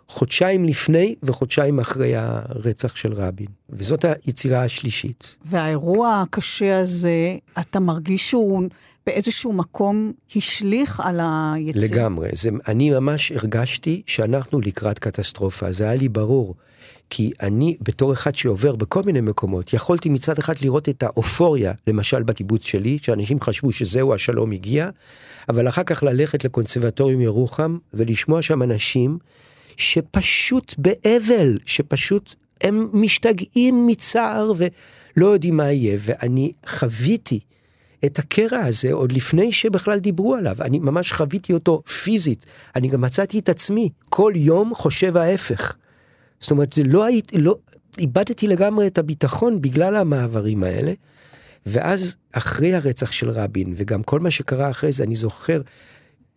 [0.08, 3.46] חודשיים לפני וחודשיים אחרי הרצח של רבין.
[3.70, 5.36] וזאת היצירה השלישית.
[5.44, 8.68] והאירוע הקשה הזה, אתה מרגיש שהוא
[9.06, 11.86] באיזשהו מקום השליך על היצירה?
[11.86, 12.28] לגמרי.
[12.32, 15.72] זה, אני ממש הרגשתי שאנחנו לקראת קטסטרופה.
[15.72, 16.54] זה היה לי ברור.
[17.10, 22.22] כי אני, בתור אחד שעובר בכל מיני מקומות, יכולתי מצד אחד לראות את האופוריה, למשל
[22.22, 24.90] בקיבוץ שלי, שאנשים חשבו שזהו השלום הגיע,
[25.48, 29.18] אבל אחר כך ללכת לקונסרבטוריום ירוחם ולשמוע שם אנשים
[29.76, 37.40] שפשוט באבל, שפשוט הם משתגעים מצער ולא יודעים מה יהיה, ואני חוויתי
[38.04, 43.00] את הקרע הזה עוד לפני שבכלל דיברו עליו, אני ממש חוויתי אותו פיזית, אני גם
[43.00, 45.76] מצאתי את עצמי כל יום חושב ההפך.
[46.40, 47.56] זאת אומרת, זה לא הייתי, לא,
[47.98, 50.92] איבדתי לגמרי את הביטחון בגלל המעברים האלה.
[51.66, 55.60] ואז אחרי הרצח של רבין, וגם כל מה שקרה אחרי זה, אני זוכר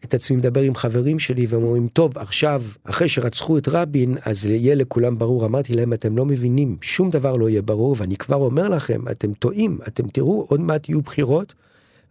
[0.04, 4.46] את עצמי מדבר עם חברים שלי והם אומרים, טוב, עכשיו, אחרי שרצחו את רבין, אז
[4.46, 5.46] יהיה לכולם ברור.
[5.46, 9.34] אמרתי להם, אתם לא מבינים, שום דבר לא יהיה ברור, ואני כבר אומר לכם, אתם
[9.34, 11.54] טועים, אתם תראו, עוד מעט יהיו בחירות,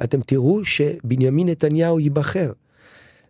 [0.04, 2.52] אתם תראו שבנימין נתניהו ייבחר.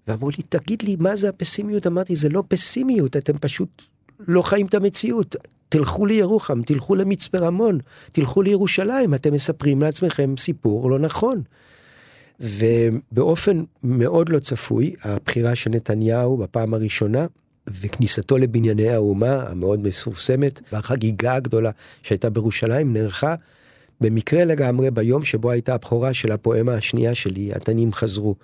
[0.08, 1.86] ואמרו לי, תגיד לי, מה זה הפסימיות?
[1.86, 3.82] אמרתי, זה לא פסימיות, אתם פשוט
[4.28, 5.36] לא חיים את המציאות.
[5.68, 7.78] תלכו לירוחם, תלכו למצפה רמון,
[8.12, 11.42] תלכו לירושלים, אתם מספרים לעצמכם סיפור לא נכון.
[12.40, 17.26] ובאופן מאוד לא צפוי, הבחירה של נתניהו בפעם הראשונה,
[17.80, 21.70] וכניסתו לבנייני האומה המאוד מפורסמת, והחגיגה הגדולה
[22.02, 23.34] שהייתה בירושלים נערכה
[24.00, 28.34] במקרה לגמרי ביום שבו הייתה הבכורה של הפואמה השנייה שלי, התנים חזרו.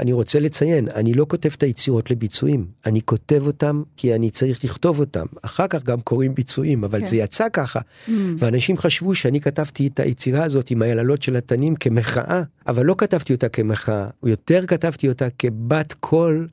[0.00, 4.64] אני רוצה לציין, אני לא כותב את היצירות לביצועים, אני כותב אותם כי אני צריך
[4.64, 5.26] לכתוב אותם.
[5.42, 7.06] אחר כך גם קוראים ביצועים, אבל כן.
[7.06, 7.80] זה יצא ככה.
[7.80, 8.10] Mm.
[8.38, 13.32] ואנשים חשבו שאני כתבתי את היצירה הזאת עם היללות של התנים כמחאה, אבל לא כתבתי
[13.32, 16.48] אותה כמחאה, יותר כתבתי אותה כבת קול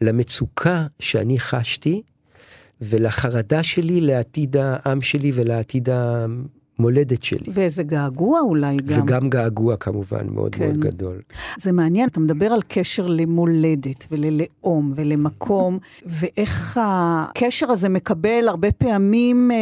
[0.00, 2.02] למצוקה שאני חשתי,
[2.80, 5.88] ולחרדה שלי לעתיד העם שלי ולעתיד
[6.78, 7.52] המולדת שלי.
[7.52, 9.02] ואיזה געגוע אולי גם.
[9.02, 10.64] וגם געגוע כמובן מאוד כן.
[10.64, 11.20] מאוד גדול.
[11.58, 19.50] זה מעניין, אתה מדבר על קשר למולדת וללאום ולמקום, ואיך הקשר הזה מקבל הרבה פעמים
[19.50, 19.56] אה,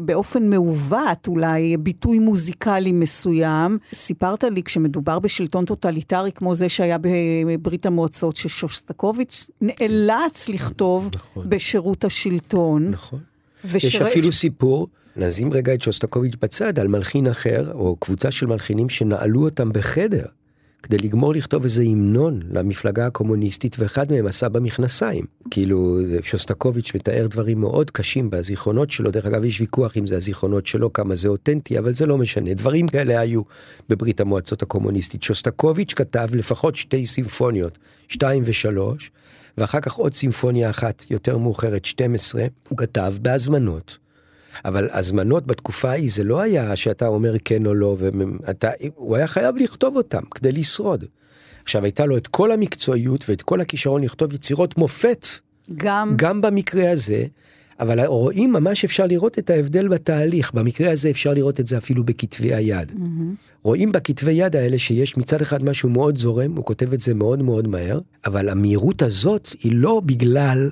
[0.00, 3.78] באופן מעוות אולי ביטוי מוזיקלי מסוים.
[3.92, 6.98] סיפרת לי כשמדובר בשלטון טוטליטרי כמו זה שהיה
[7.46, 11.48] בברית המועצות, ששוסטקוביץ' נאלץ לכתוב נכון.
[11.48, 12.88] בשירות השלטון.
[12.90, 13.35] נכון.
[13.64, 13.88] ושר...
[13.88, 18.88] יש אפילו סיפור, נשים רגע את שוסטקוביץ' בצד, על מלחין אחר, או קבוצה של מלחינים
[18.88, 20.24] שנעלו אותם בחדר,
[20.82, 25.24] כדי לגמור לכתוב איזה המנון למפלגה הקומוניסטית, ואחד מהם עשה במכנסיים.
[25.50, 30.66] כאילו, שוסטקוביץ' מתאר דברים מאוד קשים בזיכרונות שלו, דרך אגב, יש ויכוח אם זה הזיכרונות
[30.66, 32.54] שלו, כמה זה אותנטי, אבל זה לא משנה.
[32.54, 33.42] דברים כאלה היו
[33.88, 35.22] בברית המועצות הקומוניסטית.
[35.22, 39.10] שוסטקוביץ' כתב לפחות שתי סימפוניות, שתיים ושלוש,
[39.58, 43.98] ואחר כך עוד סימפוניה אחת יותר מאוחרת, 12, הוא כתב בהזמנות.
[44.64, 49.26] אבל הזמנות בתקופה ההיא זה לא היה שאתה אומר כן או לא, ואתה, הוא היה
[49.26, 51.04] חייב לכתוב אותם כדי לשרוד.
[51.62, 55.26] עכשיו הייתה לו את כל המקצועיות ואת כל הכישרון לכתוב יצירות מופת.
[55.74, 56.14] גם.
[56.16, 57.24] גם במקרה הזה,
[57.80, 62.04] אבל רואים ממש אפשר לראות את ההבדל בתהליך, במקרה הזה אפשר לראות את זה אפילו
[62.04, 62.90] בכתבי היד.
[62.90, 63.62] Mm-hmm.
[63.62, 67.42] רואים בכתבי יד האלה שיש מצד אחד משהו מאוד זורם, הוא כותב את זה מאוד
[67.42, 70.70] מאוד מהר, אבל המהירות הזאת היא לא בגלל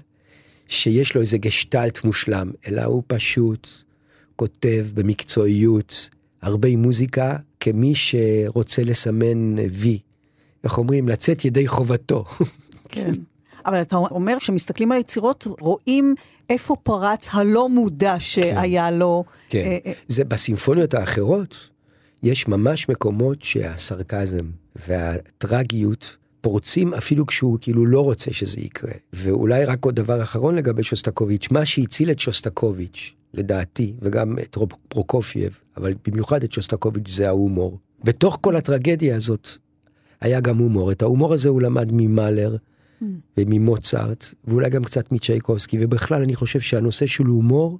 [0.68, 3.68] שיש לו איזה גשטלט מושלם, אלא הוא פשוט
[4.36, 6.10] כותב במקצועיות
[6.42, 9.98] הרבה מוזיקה כמי שרוצה לסמן וי.
[10.64, 11.08] איך אומרים?
[11.08, 12.24] לצאת ידי חובתו.
[12.88, 13.12] כן.
[13.66, 16.14] אבל אתה אומר שמסתכלים על היצירות, רואים
[16.50, 18.94] איפה פרץ הלא מודע שהיה כן.
[18.94, 19.24] לו.
[19.48, 21.68] כן, אה, אה, זה בסימפוניות האחרות,
[22.22, 24.50] יש ממש מקומות שהסרקזם
[24.88, 28.92] והטרגיות פורצים אפילו כשהוא כאילו לא רוצה שזה יקרה.
[29.12, 34.56] ואולי רק עוד דבר אחרון לגבי שוסטקוביץ', מה שהציל את שוסטקוביץ', לדעתי, וגם את
[34.88, 37.78] פרוקופייב, אבל במיוחד את שוסטקוביץ' זה ההומור.
[38.04, 39.48] בתוך כל הטרגדיה הזאת
[40.20, 40.92] היה גם הומור.
[40.92, 42.56] את ההומור הזה הוא למד ממאלר,
[43.38, 47.78] וממוצרט, ואולי גם קצת מצ'ייקובסקי, ובכלל אני חושב שהנושא של הומור,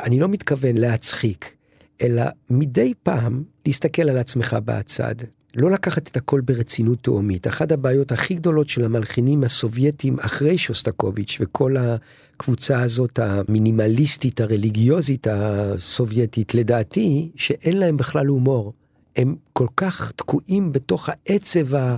[0.00, 1.54] אני לא מתכוון להצחיק,
[2.02, 5.14] אלא מדי פעם להסתכל על עצמך בצד.
[5.56, 7.46] לא לקחת את הכל ברצינות תהומית.
[7.46, 16.54] אחת הבעיות הכי גדולות של המלחינים הסובייטים אחרי שוסטקוביץ' וכל הקבוצה הזאת המינימליסטית, הרליגיוזית הסובייטית,
[16.54, 18.72] לדעתי, שאין להם בכלל הומור.
[19.16, 21.96] הם כל כך תקועים בתוך העצב ה...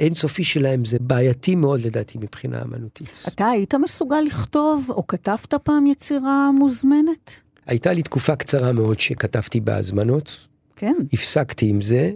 [0.00, 3.24] האינסופי שלהם זה בעייתי מאוד לדעתי מבחינה אמנותית.
[3.28, 7.40] אתה היית מסוגל לכתוב או כתבת פעם יצירה מוזמנת?
[7.66, 10.46] הייתה לי תקופה קצרה מאוד שכתבתי בהזמנות.
[10.76, 10.94] כן.
[11.12, 12.12] הפסקתי עם זה,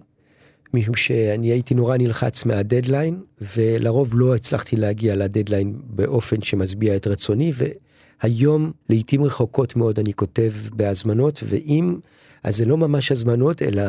[0.74, 3.20] משום שאני הייתי נורא נלחץ מהדדליין,
[3.56, 7.52] ולרוב לא הצלחתי להגיע לדדליין באופן שמשביע את רצוני,
[8.22, 11.96] והיום, לעיתים רחוקות מאוד, אני כותב בהזמנות, ואם,
[12.42, 13.82] אז זה לא ממש הזמנות, אלא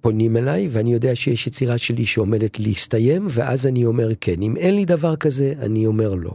[0.00, 4.42] פונים אליי, ואני יודע שיש יצירה שלי שעומדת להסתיים, ואז אני אומר כן.
[4.42, 6.34] אם אין לי דבר כזה, אני אומר לא.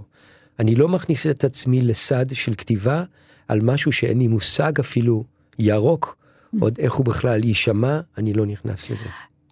[0.60, 3.04] אני לא מכניס את עצמי לסד של כתיבה
[3.48, 5.24] על משהו שאין לי מושג אפילו
[5.60, 6.18] ירוק,
[6.60, 9.06] עוד איך הוא בכלל יישמע, אני לא נכנס לזה.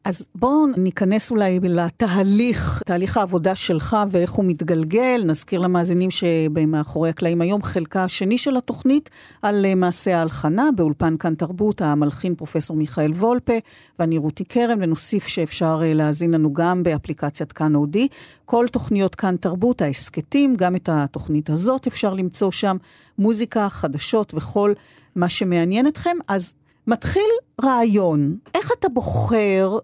[0.05, 5.23] אז בואו ניכנס אולי לתהליך, תהליך העבודה שלך ואיך הוא מתגלגל.
[5.25, 9.09] נזכיר למאזינים שבמאחורי הקלעים היום חלקה השני של התוכנית
[9.41, 13.53] על אה, מעשה ההלחנה באולפן כאן תרבות, המלחין פרופסור מיכאל וולפה
[13.99, 18.07] ואני רותי כרם, ונוסיף שאפשר אה, להאזין לנו גם באפליקציית כאן אודי.
[18.45, 22.77] כל תוכניות כאן תרבות, ההסכתים, גם את התוכנית הזאת אפשר למצוא שם,
[23.17, 24.73] מוזיקה, חדשות וכל
[25.15, 26.17] מה שמעניין אתכם.
[26.27, 26.55] אז
[26.87, 27.29] מתחיל
[27.63, 29.77] רעיון, איך אתה בוחר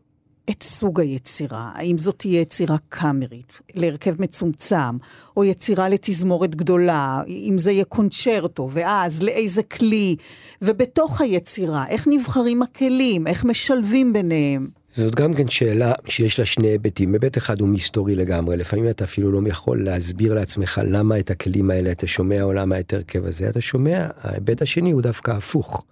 [0.50, 4.98] את סוג היצירה, האם זאת תהיה יצירה קאמרית, להרכב מצומצם,
[5.38, 10.16] או יצירה לתזמורת גדולה, אם זה יהיה קונצ'רטו, ואז לאיזה כלי,
[10.62, 14.68] ובתוך היצירה, איך נבחרים הכלים, איך משלבים ביניהם.
[14.92, 17.14] זאת גם כן שאלה שיש לה שני היבטים.
[17.14, 21.72] היבט אחד הוא מסתורי לגמרי, לפעמים אתה אפילו לא יכול להסביר לעצמך למה את הכלים
[21.72, 25.86] האלה אתה שומע או למה את הרכב הזה אתה שומע, ההיבט השני הוא דווקא הפוך.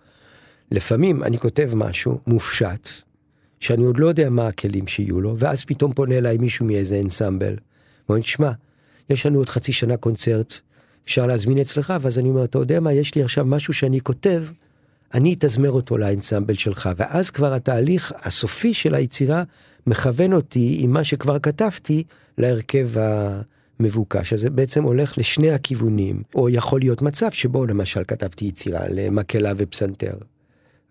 [0.71, 2.89] לפעמים אני כותב משהו מופשט,
[3.59, 7.55] שאני עוד לא יודע מה הכלים שיהיו לו, ואז פתאום פונה אליי מישהו מאיזה אנסמבל,
[8.09, 8.51] ואומר, שמע,
[9.09, 10.53] יש לנו עוד חצי שנה קונצרט,
[11.05, 14.43] אפשר להזמין אצלך, ואז אני אומר, אתה יודע מה, יש לי עכשיו משהו שאני כותב,
[15.13, 19.43] אני אתזמר אותו לאנסמבל שלך, ואז כבר התהליך הסופי של היצירה
[19.87, 22.03] מכוון אותי עם מה שכבר כתבתי
[22.37, 22.89] להרכב
[23.79, 24.33] המבוקש.
[24.33, 29.53] אז זה בעצם הולך לשני הכיוונים, או יכול להיות מצב שבו למשל כתבתי יצירה למקהלה
[29.57, 30.17] ופסנתר.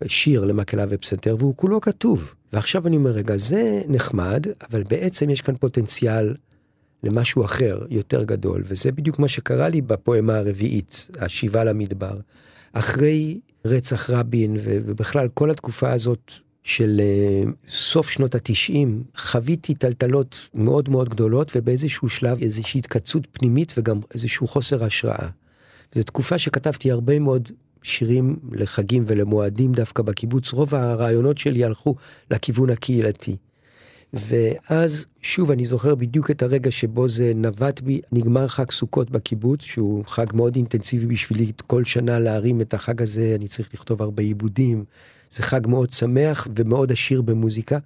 [0.05, 2.35] שיר למקהלה ופסנתר, והוא כולו כתוב.
[2.57, 6.35] ועכשיו אני אומר, רגע, זה נחמד, אבל בעצם יש כאן פוטנציאל
[7.03, 12.21] למשהו אחר, יותר גדול, וזה בדיוק מה שקרה לי בפואמה הרביעית, השיבה למדבר.
[12.73, 20.89] אחרי רצח רבין, ובכלל כל התקופה הזאת של uh, סוף שנות התשעים, חוויתי טלטלות מאוד
[20.89, 25.29] מאוד גדולות, ובאיזשהו שלב איזושהי התקצות פנימית וגם איזשהו חוסר השראה.
[25.95, 27.51] זו תקופה שכתבתי הרבה מאוד
[27.87, 31.95] שירים לחגים ולמועדים דווקא בקיבוץ, רוב הרעיונות שלי הלכו
[32.31, 33.37] לכיוון הקהילתי.
[34.13, 39.63] ואז, שוב, אני זוכר בדיוק את הרגע שבו זה נבט בי, נגמר חג סוכות בקיבוץ,
[39.63, 44.23] שהוא חג מאוד אינטנסיבי בשבילי כל שנה להרים את החג הזה, אני צריך לכתוב הרבה
[44.23, 44.85] עיבודים.
[45.31, 47.79] זה חג מאוד שמח ומאוד עשיר במוזיקה.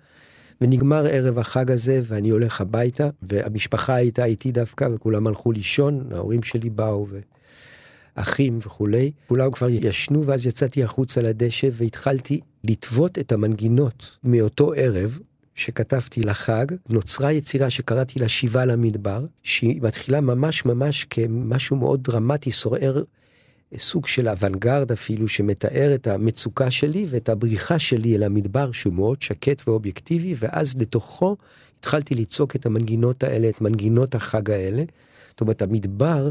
[0.60, 6.42] ונגמר ערב החג הזה, ואני הולך הביתה, והמשפחה הייתה איתי דווקא, וכולם הלכו לישון, ההורים
[6.42, 7.06] שלי באו,
[8.16, 9.10] ואחים וכולי.
[9.28, 15.18] כולם כבר ישנו, ואז יצאתי החוצה לדשא, והתחלתי לטוות את המנגינות מאותו ערב,
[15.54, 22.50] שכתבתי לחג, נוצרה יצירה שקראתי לה שיבה למדבר, שהיא מתחילה ממש ממש כמשהו מאוד דרמטי,
[22.50, 23.02] שורר
[23.76, 29.22] סוג של אוונגרד אפילו, שמתאר את המצוקה שלי ואת הבריחה שלי אל המדבר, שהוא מאוד
[29.22, 31.36] שקט ואובייקטיבי, ואז לתוכו
[31.80, 34.82] התחלתי לצעוק את המנגינות האלה, את מנגינות החג האלה.
[35.30, 36.30] זאת אומרת, המדבר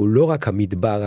[0.00, 1.02] הוא לא רק המדבר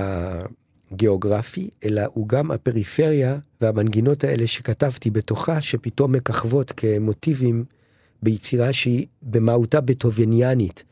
[0.93, 7.65] גיאוגרפי, אלא הוא גם הפריפריה והמנגינות האלה שכתבתי בתוכה, שפתאום מככבות כמוטיבים
[8.23, 10.83] ביצירה שהיא במהותה בטובניאנית,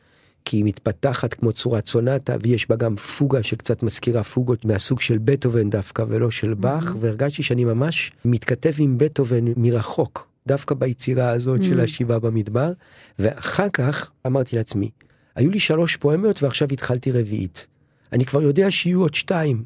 [0.44, 5.18] כי היא מתפתחת כמו צורת סונטה, ויש בה גם פוגה שקצת מזכירה פוגות מהסוג של
[5.18, 6.98] בטהובן דווקא, ולא של באך, mm-hmm.
[7.00, 11.64] והרגשתי שאני ממש מתכתב עם בטהובן מרחוק, דווקא ביצירה הזאת mm-hmm.
[11.64, 12.72] של השיבה במדבר,
[13.18, 14.90] ואחר כך אמרתי לעצמי,
[15.36, 17.66] היו לי שלוש פואמיות ועכשיו התחלתי רביעית.
[18.12, 19.64] אני כבר יודע שיהיו עוד שתיים.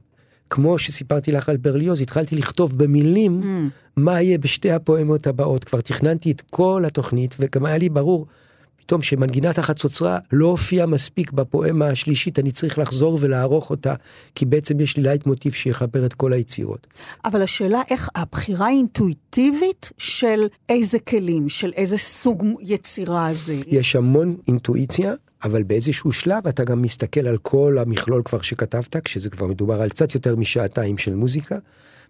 [0.50, 3.70] כמו שסיפרתי לך על ברליוז, התחלתי לכתוב במילים mm.
[3.96, 5.64] מה יהיה בשתי הפואמות הבאות.
[5.64, 8.26] כבר תכננתי את כל התוכנית, וגם היה לי ברור
[8.86, 13.94] פתאום שמנגינת החצוצרה לא הופיעה מספיק בפואמה השלישית, אני צריך לחזור ולערוך אותה,
[14.34, 16.86] כי בעצם יש לי לייטמוטיב שיחבר את כל היצירות.
[17.24, 23.56] אבל השאלה איך הבחירה האינטואיטיבית של איזה כלים, של איזה סוג יצירה זה.
[23.66, 29.30] יש המון אינטואיציה, אבל באיזשהו שלב אתה גם מסתכל על כל המכלול כבר שכתבת, כשזה
[29.30, 31.56] כבר מדובר על קצת יותר משעתיים של מוזיקה,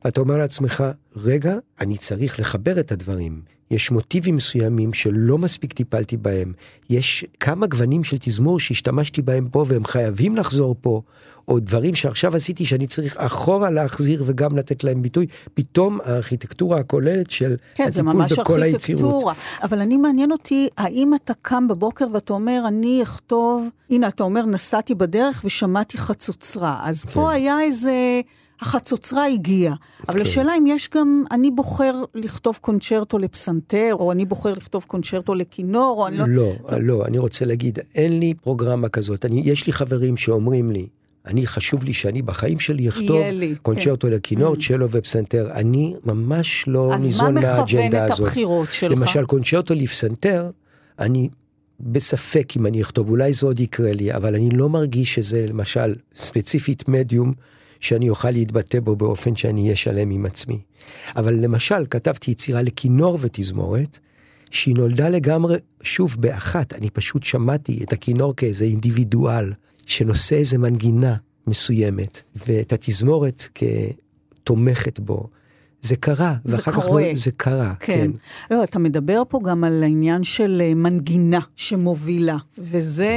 [0.04, 0.84] ואתה אומר לעצמך,
[1.16, 3.56] רגע, אני צריך לחבר את הדברים.
[3.70, 6.52] יש מוטיבים מסוימים שלא מספיק טיפלתי בהם.
[6.90, 11.02] יש כמה גוונים של תזמור שהשתמשתי בהם פה והם חייבים לחזור פה,
[11.48, 15.26] או דברים שעכשיו עשיתי שאני צריך אחורה להחזיר וגם לתת להם ביטוי.
[15.54, 19.24] פתאום הארכיטקטורה הכוללת של כן, הטיפול בכל היצירות.
[19.62, 24.46] אבל אני מעניין אותי, האם אתה קם בבוקר ואתה אומר, אני אכתוב, הנה, אתה אומר,
[24.46, 26.80] נסעתי בדרך ושמעתי חצוצרה.
[26.84, 27.10] אז כן.
[27.10, 28.20] פה היה איזה...
[28.60, 29.74] החצוצרה הגיעה.
[30.08, 30.22] אבל כן.
[30.22, 35.94] השאלה אם יש גם, אני בוחר לכתוב קונצ'רטו לפסנתר, או אני בוחר לכתוב קונצ'רטו לכינור,
[35.98, 36.26] או אני לא...
[36.28, 39.24] לא, לא, אני רוצה להגיד, אין לי פרוגרמה כזאת.
[39.24, 40.86] אני, יש לי חברים שאומרים לי,
[41.26, 44.12] אני, חשוב לי שאני בחיים שלי אכתוב לי, קונצ'רטו כן.
[44.12, 44.68] לכינור, mm.
[44.68, 45.50] צ'לו ופסנתר.
[45.52, 47.70] אני ממש לא ניזון מהאג'נדה הזאת.
[47.70, 48.92] אז מה מכוון את הבחירות שלך?
[48.92, 50.50] למשל, קונצ'רטו לפסנתר,
[50.98, 51.28] אני
[51.80, 55.94] בספק אם אני אכתוב, אולי זה עוד יקרה לי, אבל אני לא מרגיש שזה למשל
[56.14, 57.32] ספציפית מדיום
[57.80, 60.58] שאני אוכל להתבטא בו באופן שאני אהיה שלם עם עצמי.
[61.16, 63.98] אבל למשל, כתבתי יצירה לכינור ותזמורת,
[64.50, 69.52] שהיא נולדה לגמרי, שוב, באחת, אני פשוט שמעתי את הכינור כאיזה אינדיבידואל,
[69.86, 75.28] שנושא איזה מנגינה מסוימת, ואת התזמורת כתומכת בו.
[75.80, 77.02] זה קרה, זה ואחר קורה.
[77.02, 78.10] כך לא, זה קרה, כן.
[78.48, 78.54] כן.
[78.54, 83.10] לא, אתה מדבר פה גם על העניין של אה, מנגינה שמובילה, וזה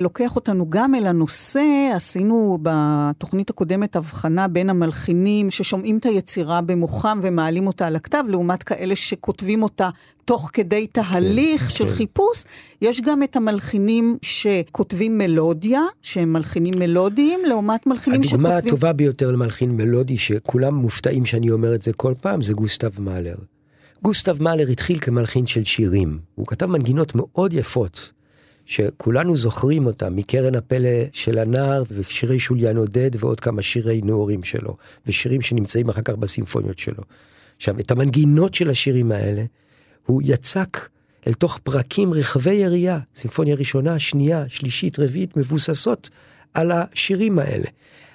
[0.00, 7.18] לוקח אותנו גם אל הנושא, עשינו בתוכנית הקודמת הבחנה בין המלחינים ששומעים את היצירה במוחם
[7.22, 9.90] ומעלים אותה על הכתב, לעומת כאלה שכותבים אותה
[10.26, 11.92] תוך כדי תהליך כן, של כן.
[11.92, 12.44] חיפוש,
[12.82, 18.46] יש גם את המלחינים שכותבים מלודיה, שהם מלחינים מלודיים, לעומת מלחינים הדוגמה שכותבים...
[18.46, 23.00] הדוגמה הטובה ביותר למלחין מלודי, שכולם מופתעים שאני אומר את זה כל פעם, זה גוסטב
[23.00, 23.34] מאלר.
[24.02, 26.18] גוסטב מאלר התחיל כמלחין של שירים.
[26.34, 28.12] הוא כתב מנגינות מאוד יפות,
[28.64, 34.76] שכולנו זוכרים אותם, מקרן הפלא של הנער ושירי שוליאן עודד ועוד כמה שירי נעורים שלו,
[35.06, 37.02] ושירים שנמצאים אחר כך בסימפוניות שלו.
[37.56, 39.44] עכשיו, את המנגינות של השירים האלה,
[40.06, 40.88] הוא יצק
[41.26, 46.10] אל תוך פרקים רחבי יריעה, סימפוניה ראשונה, שנייה, שלישית, רביעית, מבוססות
[46.54, 47.66] על השירים האלה.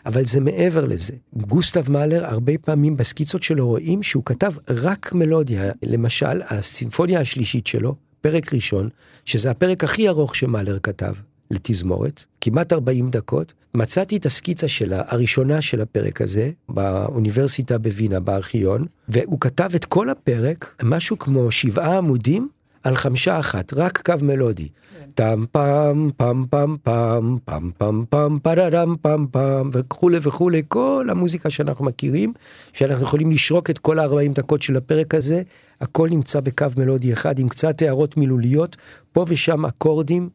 [0.06, 1.14] אבל זה מעבר לזה.
[1.34, 5.72] גוסטב מאלר, הרבה פעמים בסקיצות שלו רואים שהוא כתב רק מלודיה.
[5.84, 8.89] למשל, הסימפוניה השלישית שלו, פרק ראשון,
[9.26, 11.14] שזה הפרק הכי ארוך שמאלר כתב
[11.52, 18.86] לתזמורת, כמעט 40 דקות, מצאתי את הסקיצה שלה, הראשונה של הפרק הזה, באוניברסיטה בווינה, בארכיון,
[19.09, 22.49] והוא כתב את כל הפרק, משהו כמו שבעה עמודים,
[22.84, 24.67] על חמשה אחת, רק קו מלודי.
[25.15, 31.49] טם פם פם פם פם פם פם פם פררם פם פם וכולי וכולי כל המוזיקה
[31.49, 32.34] שאנחנו מכירים
[32.74, 35.41] שאנחנו יכולים לשרוק את כל ה-40 דקות של הפרק הזה
[35.82, 38.78] הכל נמצא בקו מלודי אחד עם קצת הערות מילוליות
[39.11, 40.30] פה ושם אקורדים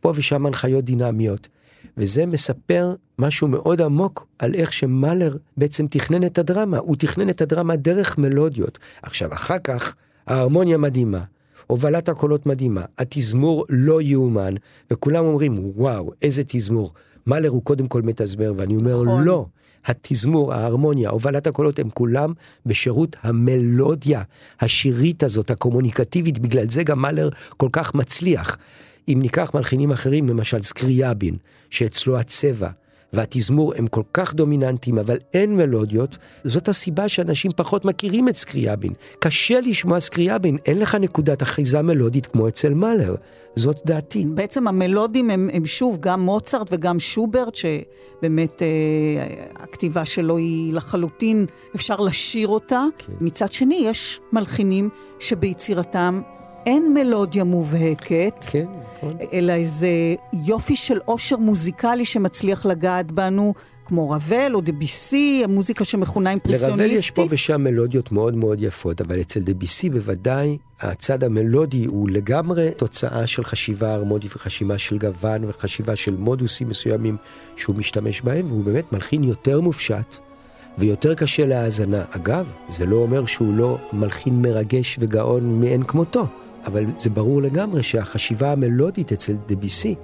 [0.00, 1.48] פה ושם הנחיות דינמיות.
[1.96, 7.40] וזה מספר משהו מאוד עמוק על איך שמאלר בעצם תכנן את הדרמה הוא תכנן את
[7.40, 9.94] הדרמה דרך מלודיות עכשיו אחר כך
[10.26, 11.24] ההרמוניה מדהימה.
[11.66, 14.54] הובלת הקולות מדהימה, התזמור לא יאומן,
[14.90, 16.92] וכולם אומרים, וואו, איזה תזמור.
[17.26, 19.24] מאלר הוא קודם כל מתזמר, ואני אומר, נכון.
[19.24, 19.46] לא.
[19.84, 22.32] התזמור, ההרמוניה, הובלת הקולות, הם כולם
[22.66, 24.22] בשירות המלודיה
[24.60, 28.58] השירית הזאת, הקומוניקטיבית, בגלל זה גם מאלר כל כך מצליח.
[29.08, 31.36] אם ניקח מלחינים אחרים, למשל סקריאבין,
[31.70, 32.68] שאצלו הצבע,
[33.12, 38.92] והתזמור הם כל כך דומיננטיים, אבל אין מלודיות, זאת הסיבה שאנשים פחות מכירים את סקריאבין.
[39.18, 43.14] קשה לשמוע סקריאבין, אין לך נקודת אחיזה מלודית כמו אצל מאלר.
[43.56, 44.24] זאת דעתי.
[44.28, 48.68] בעצם המלודים הם, הם שוב גם מוצרט וגם שוברט, שבאמת אה,
[49.56, 52.84] הכתיבה שלו היא לחלוטין, אפשר לשיר אותה.
[52.98, 53.12] כן.
[53.20, 54.88] מצד שני, יש מלחינים
[55.18, 56.20] שביצירתם
[56.66, 59.12] אין מלודיה מובהקת, כן, נכון.
[59.32, 59.88] אלא איזה
[60.32, 63.54] יופי של עושר מוזיקלי שמצליח לגעת בנו,
[63.84, 66.78] כמו רבל או דביסי, המוזיקה שמכונה אימפרסיוניסטית.
[66.78, 72.10] לרבל יש פה ושם מלודיות מאוד מאוד יפות, אבל אצל דביסי בוודאי הצד המלודי הוא
[72.10, 77.16] לגמרי תוצאה של חשיבה הרמונית וחשיבה של גוון וחשיבה של מודוסים מסוימים
[77.56, 80.16] שהוא משתמש בהם, והוא באמת מלחין יותר מופשט.
[80.78, 82.04] ויותר קשה להאזנה.
[82.10, 86.26] אגב, זה לא אומר שהוא לא מלחין מרגש וגאון מאין כמותו.
[86.66, 89.94] אבל זה ברור לגמרי שהחשיבה המלודית אצל דביסי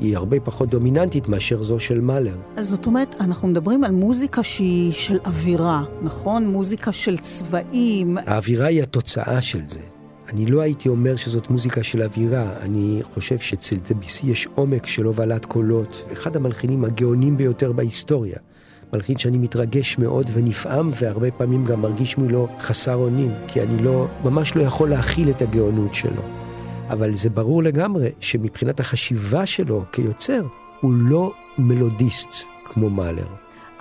[0.00, 2.36] היא הרבה פחות דומיננטית מאשר זו של מאלר.
[2.56, 6.46] אז זאת אומרת, אנחנו מדברים על מוזיקה שהיא של אווירה, נכון?
[6.46, 8.18] מוזיקה של צבעים.
[8.26, 9.80] האווירה היא התוצאה של זה.
[10.28, 15.04] אני לא הייתי אומר שזאת מוזיקה של אווירה, אני חושב שאצל דביסי יש עומק של
[15.04, 18.38] הובלת קולות, אחד המלחינים הגאונים ביותר בהיסטוריה.
[18.92, 24.06] מלחין שאני מתרגש מאוד ונפעם, והרבה פעמים גם מרגיש מולו חסר אונים, כי אני לא,
[24.24, 26.22] ממש לא יכול להכיל את הגאונות שלו.
[26.90, 30.42] אבל זה ברור לגמרי שמבחינת החשיבה שלו כיוצר,
[30.80, 32.28] הוא לא מלודיסט
[32.64, 33.26] כמו מאלר.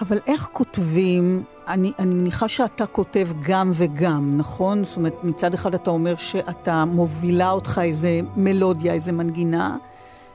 [0.01, 4.83] אבל איך כותבים, אני, אני מניחה שאתה כותב גם וגם, נכון?
[4.83, 9.77] זאת אומרת, מצד אחד אתה אומר שאתה מובילה אותך איזה מלודיה, איזה מנגינה,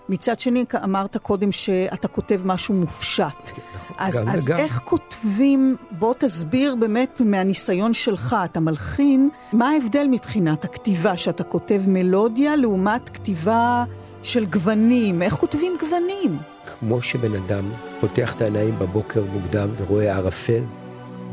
[0.09, 3.25] מצד שני, אמרת קודם שאתה כותב משהו מופשט.
[3.45, 9.71] כן, נכון, אז, גם אז איך כותבים, בוא תסביר באמת מהניסיון שלך, אתה מלחין, מה
[9.71, 13.85] ההבדל מבחינת הכתיבה, שאתה כותב מלודיה לעומת כתיבה
[14.23, 15.23] של גוונים?
[15.23, 16.39] איך כותבים גוונים?
[16.79, 17.65] כמו שבן אדם
[18.01, 20.63] פותח את העיניים בבוקר מוקדם ורואה ערפל,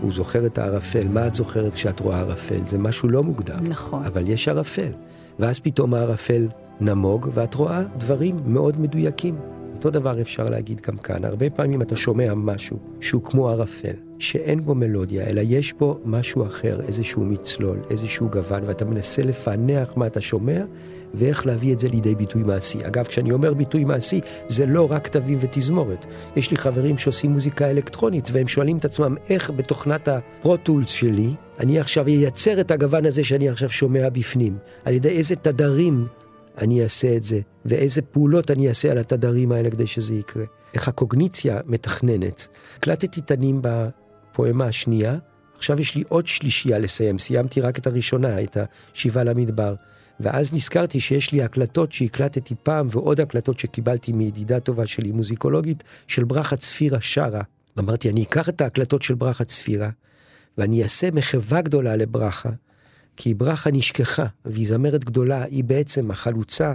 [0.01, 1.07] הוא זוכר את הערפל.
[1.07, 2.65] מה את זוכרת כשאת רואה ערפל?
[2.65, 3.59] זה משהו לא מוקדם.
[3.67, 4.05] נכון.
[4.05, 4.91] אבל יש ערפל.
[5.39, 6.47] ואז פתאום הערפל
[6.81, 9.35] נמוג, ואת רואה דברים מאוד מדויקים.
[9.75, 11.25] אותו דבר אפשר להגיד גם כאן.
[11.25, 16.43] הרבה פעמים אתה שומע משהו שהוא כמו ערפל, שאין בו מלודיה, אלא יש בו משהו
[16.47, 20.63] אחר, איזשהו מצלול, איזשהו גוון, ואתה מנסה לפענח מה אתה שומע,
[21.13, 22.77] ואיך להביא את זה לידי ביטוי מעשי.
[22.87, 26.05] אגב, כשאני אומר ביטוי מעשי, זה לא רק כתבים ותזמורת.
[26.35, 31.79] יש לי חברים שעושים מוזיקה אלקטרונית, והם שואלים את עצמם איך בתוכנת הפרוטולס שלי, אני
[31.79, 34.57] עכשיו אייצר את הגוון הזה שאני עכשיו שומע בפנים.
[34.85, 36.05] על ידי איזה תדרים
[36.61, 40.43] אני אעשה את זה, ואיזה פעולות אני אעשה על התדרים האלה כדי שזה יקרה.
[40.73, 42.47] איך הקוגניציה מתכננת.
[42.77, 45.17] הקלטתי תנים בפואמה השנייה,
[45.57, 48.57] עכשיו יש לי עוד שלישייה לסיים, סיימתי רק את הראשונה, את
[48.93, 49.75] השיבה למדבר.
[50.19, 56.23] ואז נזכרתי שיש לי הקלטות שהקלטתי פעם, ועוד הקלטות שקיבלתי מידידה טובה שלי, מוזיקולוגית, של
[56.23, 57.41] ברכה צפירה שרה.
[57.79, 59.89] אמרתי, אני אקח את ההקלטות של ברכה צפירה,
[60.57, 62.49] ואני אעשה מחווה גדולה לברכה,
[63.21, 66.73] כי ברכה נשכחה, והיא זמרת גדולה, היא בעצם החלוצה,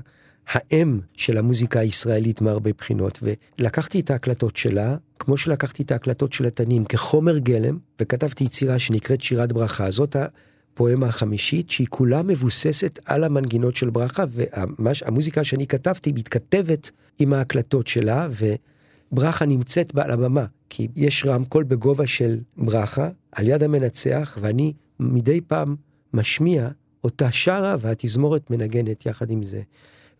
[0.49, 3.21] האם של המוזיקה הישראלית מהרבה בחינות.
[3.23, 9.21] ולקחתי את ההקלטות שלה, כמו שלקחתי את ההקלטות של התנים, כחומר גלם, וכתבתי יצירה שנקראת
[9.21, 9.91] שירת ברכה.
[9.91, 17.33] זאת הפואמה החמישית, שהיא כולה מבוססת על המנגינות של ברכה, והמוזיקה שאני כתבתי מתכתבת עם
[17.33, 18.29] ההקלטות שלה,
[19.13, 25.41] וברכה נמצאת על הבמה, כי יש רמקול בגובה של ברכה, על יד המנצח, ואני מדי
[25.41, 25.77] פעם
[26.15, 26.69] משמיע
[27.05, 29.63] אותה שרה והתזמורת מנגנת יחד עם זה.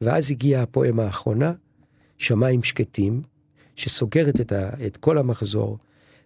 [0.01, 1.53] ואז הגיעה הפואמה האחרונה,
[2.19, 3.23] שמיים שקטים,
[3.77, 5.79] שסוגרת את, ה, את כל המחזור,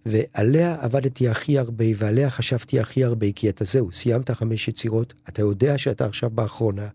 [0.07, 5.43] ועליה עבדתי הכי הרבה, ועליה חשבתי הכי הרבה, כי אתה זהו, סיימת חמש יצירות, אתה
[5.43, 6.89] יודע שאתה עכשיו באחרונה,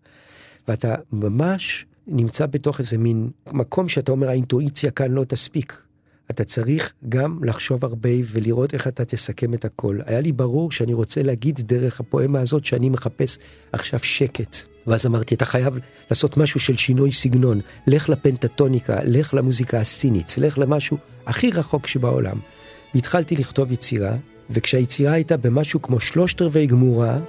[0.68, 5.83] ואתה ממש נמצא בתוך איזה מין מקום שאתה אומר, האינטואיציה כאן לא תספיק.
[6.32, 10.00] אתה צריך גם לחשוב הרבה ולראות איך אתה תסכם את הכל.
[10.06, 13.38] היה לי ברור שאני רוצה להגיד דרך הפואמה הזאת שאני מחפש
[13.72, 14.56] עכשיו שקט.
[14.88, 17.62] ואז אמרתי, אתה חייב לעשות משהו של שינוי סגנון.
[17.88, 22.40] לך לפנטטוניקה, לך למוזיקה הסינית, לך למשהו הכי רחוק שבעולם.
[22.96, 24.16] והתחלתי לכתוב יצירה,
[24.50, 27.20] וכשהיצירה הייתה במשהו כמו שלושת רבעי גמורה,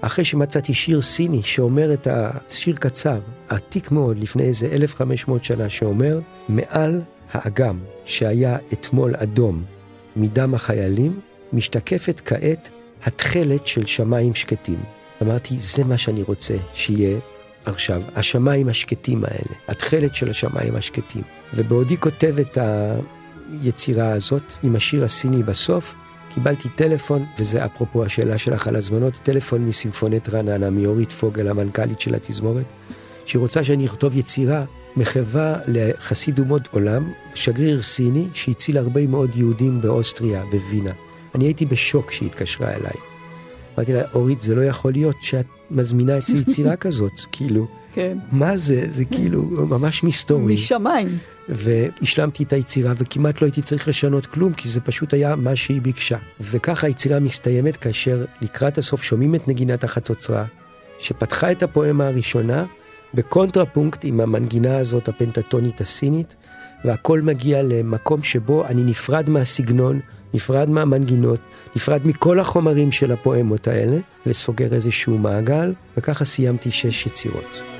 [0.00, 6.20] אחרי שמצאתי שיר סיני שאומר את השיר קצר, עתיק מאוד, לפני איזה 1,500 שנה, שאומר,
[6.48, 7.00] מעל
[7.34, 9.64] האגם שהיה אתמול אדום
[10.16, 11.20] מדם החיילים,
[11.52, 12.70] משתקפת כעת
[13.04, 14.82] התכלת של שמיים שקטים.
[15.22, 17.18] אמרתי, זה מה שאני רוצה שיהיה
[17.64, 21.22] עכשיו, השמיים השקטים האלה, התכלת של השמיים השקטים.
[21.54, 22.58] ובעודי כותב את
[23.62, 25.94] היצירה הזאת, עם השיר הסיני בסוף,
[26.34, 32.14] קיבלתי טלפון, וזה אפרופו השאלה שלך על הזמנות, טלפון מסימפונט רעננה, מאורית פוגל, המנכ"לית של
[32.14, 32.72] התזמורת,
[33.26, 34.64] שהיא רוצה שאני אכתוב יצירה
[34.96, 40.92] מחווה לחסיד אומות עולם, שגריר סיני שהציל הרבה מאוד יהודים באוסטריה, בווינה.
[41.34, 42.92] אני הייתי בשוק כשהיא התקשרה אליי.
[43.76, 48.18] אמרתי לה, אורית, זה לא יכול להיות שאת מזמינה אצלי יצירה כזאת, כאילו, כן.
[48.32, 48.86] מה זה?
[48.90, 50.54] זה כאילו ממש מסתורי.
[50.54, 51.18] משמיים.
[51.48, 55.82] והשלמתי את היצירה וכמעט לא הייתי צריך לשנות כלום, כי זה פשוט היה מה שהיא
[55.82, 56.18] ביקשה.
[56.40, 60.44] וככה היצירה מסתיימת כאשר לקראת הסוף שומעים את נגינת החצוצרה,
[60.98, 62.64] שפתחה את הפואמה הראשונה,
[63.14, 66.36] בקונטרפונקט עם המנגינה הזאת, הפנטטונית הסינית,
[66.84, 70.00] והכל מגיע למקום שבו אני נפרד מהסגנון,
[70.34, 71.40] נפרד מהמנגינות,
[71.76, 73.96] נפרד מכל החומרים של הפואמות האלה,
[74.26, 77.73] וסוגר איזשהו מעגל, וככה סיימתי שש יצירות.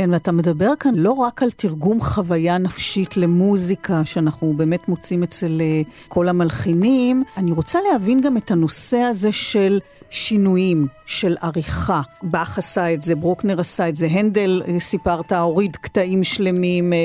[0.00, 5.60] כן, ואתה מדבר כאן לא רק על תרגום חוויה נפשית למוזיקה, שאנחנו באמת מוצאים אצל
[5.60, 9.78] אה, כל המלחינים, אני רוצה להבין גם את הנושא הזה של
[10.10, 12.00] שינויים, של עריכה.
[12.22, 16.98] באך עשה את זה, ברוקנר עשה את זה, הנדל, אה, סיפרת, הוריד קטעים שלמים, אה,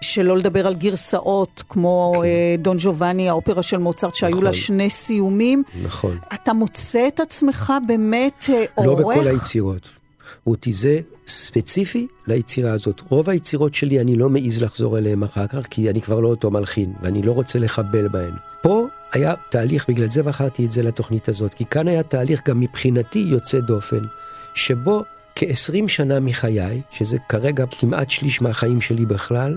[0.00, 2.62] שלא לדבר על גרסאות, כמו כן.
[2.62, 4.44] דון ג'ובאני, האופרה של מוצרט, שהיו נכון.
[4.44, 5.62] לה שני סיומים.
[5.82, 6.18] נכון.
[6.34, 8.86] אתה מוצא את עצמך באמת עורך...
[8.86, 9.97] לא בכל היצירות.
[10.48, 13.00] רותי, זה ספציפי ליצירה הזאת.
[13.08, 16.50] רוב היצירות שלי אני לא מעז לחזור אליהן אחר כך, כי אני כבר לא אותו
[16.50, 18.32] מלחין, ואני לא רוצה לחבל בהן.
[18.62, 22.60] פה היה תהליך, בגלל זה בחרתי את זה לתוכנית הזאת, כי כאן היה תהליך גם
[22.60, 24.04] מבחינתי יוצא דופן,
[24.54, 29.56] שבו כ-20 שנה מחיי, שזה כרגע כמעט שליש מהחיים שלי בכלל,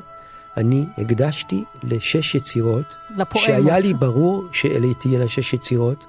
[0.57, 3.29] אני הקדשתי לשש יצירות, לפואמות.
[3.35, 6.05] שהיה לי ברור שאלה תהיינה שש יצירות,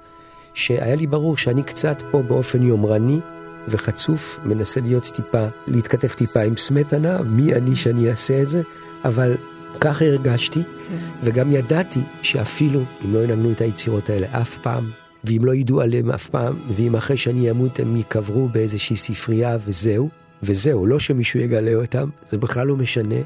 [0.54, 3.20] שהיה לי ברור שאני קצת פה באופן יומרני,
[3.68, 8.62] וחצוף, מנסה להיות טיפה, להתכתב טיפה עם סמטנה, מי אני שאני אעשה את זה,
[9.04, 9.36] אבל
[9.80, 10.96] ככה הרגשתי, כן.
[11.22, 14.90] וגם ידעתי שאפילו אם לא ינגנו את היצירות האלה אף פעם,
[15.24, 20.08] ואם לא ידעו עליהם אף פעם, ואם אחרי שאני אמות הם ייקברו באיזושהי ספרייה וזהו,
[20.42, 23.16] וזהו, לא שמישהו יגלה אותם, זה בכלל לא משנה.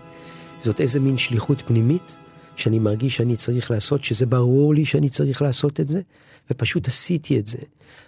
[0.61, 2.17] זאת איזה מין שליחות פנימית,
[2.57, 6.01] שאני מרגיש שאני צריך לעשות, שזה ברור לי שאני צריך לעשות את זה,
[6.51, 7.59] ופשוט עשיתי את זה.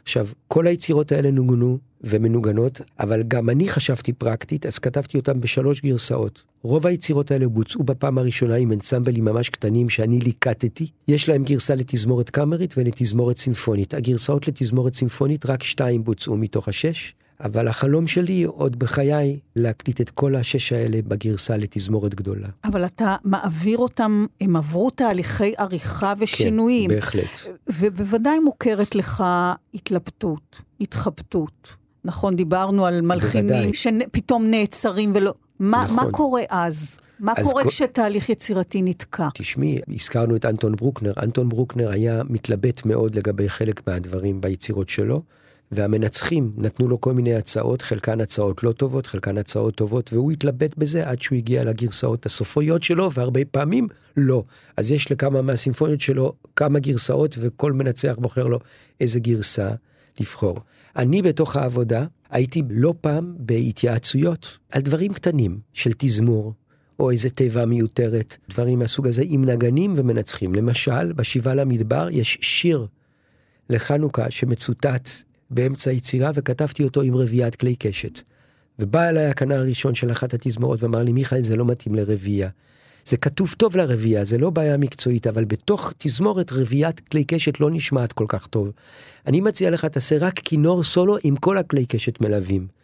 [0.02, 5.80] עכשיו, כל היצירות האלה נוגנו ומנוגנות, אבל גם אני חשבתי פרקטית, אז כתבתי אותם בשלוש
[5.80, 6.42] גרסאות.
[6.62, 10.90] רוב היצירות האלה בוצעו בפעם הראשונה עם אנסמבלים ממש קטנים שאני ליקטתי.
[11.08, 13.94] יש להם גרסה לתזמורת קאמרית ולתזמורת סימפונית.
[13.94, 17.14] הגרסאות לתזמורת סימפונית, רק שתיים בוצעו מתוך השש.
[17.44, 22.48] אבל החלום שלי עוד בחיי להקליט את כל השש האלה בגרסה לתזמורת גדולה.
[22.64, 26.90] אבל אתה מעביר אותם, הם עברו תהליכי עריכה ושינויים.
[26.90, 27.38] כן, בהחלט.
[27.68, 29.24] ובוודאי מוכרת לך
[29.74, 31.76] התלבטות, התחבטות.
[32.04, 35.34] נכון, דיברנו על מלחינים שפתאום נעצרים ולא...
[35.58, 35.96] מה, נכון.
[35.96, 36.98] מה קורה אז?
[37.20, 37.68] מה אז קורה כל...
[37.68, 39.28] כשתהליך יצירתי נתקע?
[39.34, 41.12] תשמעי, הזכרנו את אנטון ברוקנר.
[41.22, 45.22] אנטון ברוקנר היה מתלבט מאוד לגבי חלק מהדברים ביצירות שלו.
[45.72, 50.76] והמנצחים נתנו לו כל מיני הצעות, חלקן הצעות לא טובות, חלקן הצעות טובות, והוא התלבט
[50.78, 54.44] בזה עד שהוא הגיע לגרסאות הסופויות שלו, והרבה פעמים לא.
[54.76, 58.58] אז יש לכמה מהסימפוניות שלו כמה גרסאות, וכל מנצח בוחר לו
[59.00, 59.70] איזה גרסה
[60.20, 60.60] לבחור.
[60.98, 66.52] אני בתוך העבודה הייתי לא פעם בהתייעצויות על דברים קטנים של תזמור,
[67.00, 70.54] או איזה תיבה מיותרת, דברים מהסוג הזה, עם נגנים ומנצחים.
[70.54, 72.86] למשל, בשבעה למדבר יש שיר
[73.70, 75.08] לחנוכה שמצוטט
[75.50, 78.20] באמצע היצירה וכתבתי אותו עם רביעיית כלי קשת.
[78.78, 82.48] ובא אליי הכנר הראשון של אחת התזמורות ואמר לי, מיכאל, זה לא מתאים לרביעייה.
[83.04, 87.70] זה כתוב טוב לרביעייה, זה לא בעיה מקצועית, אבל בתוך תזמורת רביעיית כלי קשת לא
[87.70, 88.70] נשמעת כל כך טוב.
[89.26, 92.78] אני מציע לך, תעשה רק כינור סולו עם כל הכלי קשת מלווים.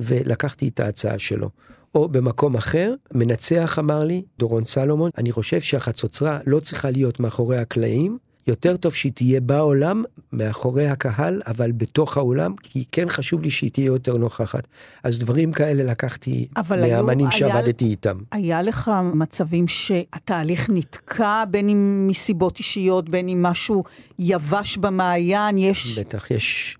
[0.00, 1.50] ולקחתי את ההצעה שלו.
[1.94, 7.58] או במקום אחר, מנצח אמר לי, דורון סלומון, אני חושב שהחצוצרה לא צריכה להיות מאחורי
[7.58, 13.50] הקלעים, יותר טוב שהיא תהיה בעולם, מאחורי הקהל, אבל בתוך האולם, כי כן חשוב לי
[13.50, 14.66] שהיא תהיה יותר נוכחת.
[15.02, 18.18] אז דברים כאלה לקחתי מהאמנים שעבדתי איתם.
[18.32, 23.84] היה לך מצבים שהתהליך נתקע, בין אם מסיבות אישיות, בין אם משהו
[24.18, 25.98] יבש במעיין, יש...
[25.98, 26.78] בטח, יש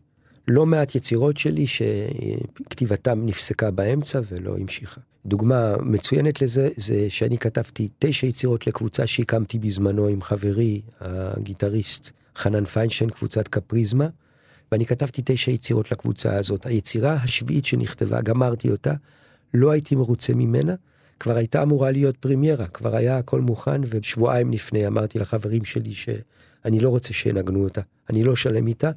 [0.48, 5.00] לא מעט יצירות שלי שכתיבתם נפסקה באמצע ולא המשיכה.
[5.26, 12.64] דוגמה מצוינת לזה, זה שאני כתבתי תשע יצירות לקבוצה שהקמתי בזמנו עם חברי, הגיטריסט חנן
[12.64, 14.08] פיינשטיין, קבוצת קפריזמה,
[14.72, 16.66] ואני כתבתי תשע יצירות לקבוצה הזאת.
[16.66, 18.94] היצירה השביעית שנכתבה, גמרתי אותה,
[19.54, 20.74] לא הייתי מרוצה ממנה,
[21.20, 26.80] כבר הייתה אמורה להיות פרימיירה, כבר היה הכל מוכן, ושבועיים לפני אמרתי לחברים שלי שאני
[26.80, 28.90] לא רוצה שינגנו אותה, אני לא שלם איתה,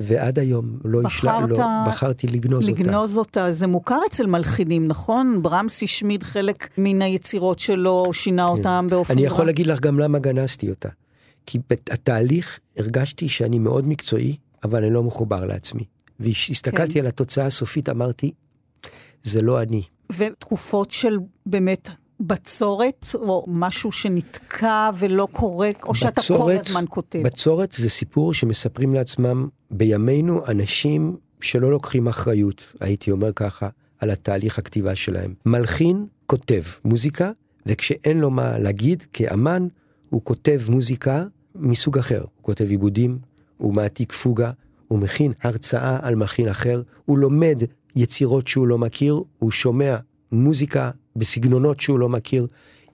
[0.00, 2.82] ועד היום לא השלם, לא, בחרתי לגנוז, אותה.
[2.82, 3.50] לגנוז אותה.
[3.50, 5.42] זה מוכר אצל מלחינים, נכון?
[5.42, 8.48] ברמס השמיד חלק מן היצירות שלו, שינה כן.
[8.48, 9.14] אותם באופן...
[9.14, 10.88] אני יכול להגיד לך גם למה גנזתי אותה.
[11.46, 15.84] כי בתהליך הרגשתי שאני מאוד מקצועי, אבל אני לא מחובר לעצמי.
[16.20, 17.00] והסתכלתי כן.
[17.00, 18.32] על התוצאה הסופית, אמרתי,
[19.22, 19.82] זה לא אני.
[20.12, 21.88] ותקופות של באמת
[22.20, 27.22] בצורת, או משהו שנתקע ולא קורה, או בצורת, שאתה כל הזמן כותב?
[27.22, 34.58] בצורת זה סיפור שמספרים לעצמם בימינו אנשים שלא לוקחים אחריות, הייתי אומר ככה, על התהליך
[34.58, 35.34] הכתיבה שלהם.
[35.46, 37.30] מלחין כותב מוזיקה,
[37.66, 39.68] וכשאין לו מה להגיד כאמן,
[40.10, 42.20] הוא כותב מוזיקה מסוג אחר.
[42.20, 43.18] הוא כותב עיבודים,
[43.56, 44.50] הוא מעתיק פוגה,
[44.88, 47.62] הוא מכין הרצאה על מכין אחר, הוא לומד
[47.96, 49.96] יצירות שהוא לא מכיר, הוא שומע
[50.32, 52.46] מוזיקה בסגנונות שהוא לא מכיר.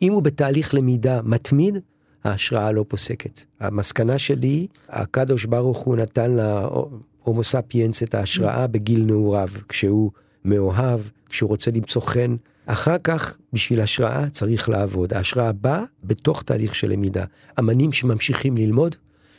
[0.03, 1.79] אם הוא בתהליך למידה מתמיד,
[2.25, 3.45] ההשראה לא פוסקת.
[3.61, 10.11] המסקנה שלי, הקדוש ברוך הוא נתן להומו ספיאנס את ההשראה בגיל נעוריו, כשהוא
[10.45, 12.37] מאוהב, כשהוא רוצה למצוא חן.
[12.66, 15.14] אחר כך, בשביל השראה צריך לעבוד.
[15.14, 17.25] ההשראה באה בתוך תהליך של למידה.
[17.59, 18.97] אמנים שממשיכים ללמוד,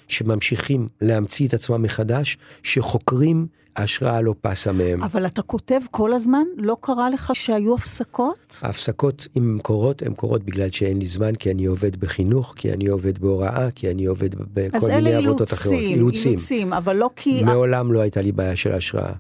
[0.08, 5.04] שממשיכים להמציא את עצמם מחדש, שחוקרים, ההשראה לא פסה מהם.
[5.04, 6.44] אבל אתה כותב כל הזמן?
[6.58, 8.60] לא קרה לך שהיו הפסקות?
[8.62, 12.74] ההפסקות, אם הן קורות, הן קורות בגלל שאין לי זמן, כי אני עובד בחינוך, כי
[12.74, 15.74] אני עובד בהוראה, כי אני עובד בכל מיני עבודות אחרות.
[15.74, 17.44] אז אלה אילוצים, אילוצים, אבל לא כי...
[17.44, 19.14] מעולם לא הייתה לי בעיה של השראה.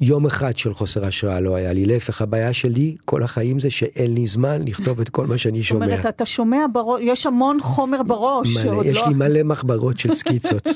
[0.00, 1.84] יום אחד של חוסר השראה לא היה לי.
[1.84, 5.86] להפך, הבעיה שלי כל החיים זה שאין לי זמן לכתוב את כל מה שאני שומע.
[5.86, 8.56] זאת אומרת, אתה שומע בראש, יש המון חומר בראש.
[8.56, 9.08] מלא, יש לא...
[9.08, 10.68] לי מלא מחברות של סקיצות.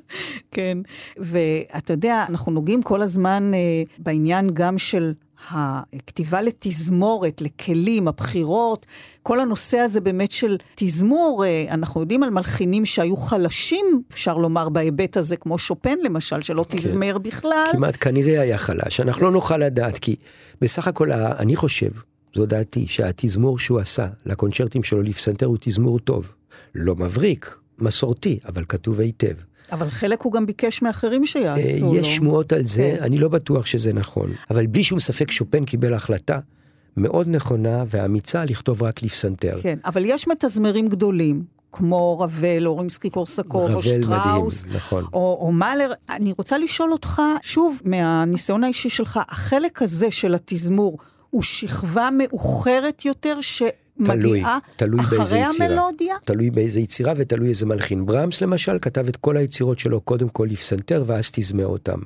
[0.54, 0.78] כן,
[1.16, 3.58] ואתה יודע, אנחנו נוגעים כל הזמן אה,
[3.98, 5.12] בעניין גם של
[5.50, 8.86] הכתיבה לתזמורת, לכלים, הבחירות,
[9.22, 14.68] כל הנושא הזה באמת של תזמור, אה, אנחנו יודעים על מלחינים שהיו חלשים, אפשר לומר,
[14.68, 16.78] בהיבט הזה, כמו שופן למשל, שלא כן.
[16.78, 17.66] תזמר בכלל.
[17.72, 20.16] כמעט כנראה היה חלש, אנחנו לא נוכל לדעת, כי
[20.60, 21.90] בסך הכל אני חושב,
[22.34, 26.32] זו דעתי, שהתזמור שהוא עשה לקונצ'רטים שלו לפסנתר הוא תזמור טוב.
[26.74, 29.34] לא מבריק, מסורתי, אבל כתוב היטב.
[29.72, 31.96] אבל חלק הוא גם ביקש מאחרים שיעשו לו.
[31.96, 33.04] יש שמועות על זה, כן.
[33.04, 34.32] אני לא בטוח שזה נכון.
[34.50, 36.38] אבל בלי שום ספק שופן קיבל החלטה
[36.96, 39.58] מאוד נכונה ואמיצה לכתוב רק לפסנתר.
[39.62, 41.42] כן, אבל יש מתזמרים גדולים,
[41.72, 45.04] כמו רבל, או רימסקי קורסקוב, או שטראוס, מדהים, נכון.
[45.12, 45.92] או, או מאלר.
[46.10, 50.98] אני רוצה לשאול אותך, שוב, מהניסיון האישי שלך, החלק הזה של התזמור
[51.30, 53.62] הוא שכבה מאוחרת יותר, ש...
[53.98, 55.68] מגיעה תלוי אחרי באיזה יצירה.
[55.68, 56.16] המלודיה?
[56.24, 58.06] תלוי באיזה יצירה ותלוי איזה מלחין.
[58.06, 61.98] ברמס למשל כתב את כל היצירות שלו קודם כל לפסנתר ואז תזמר אותם.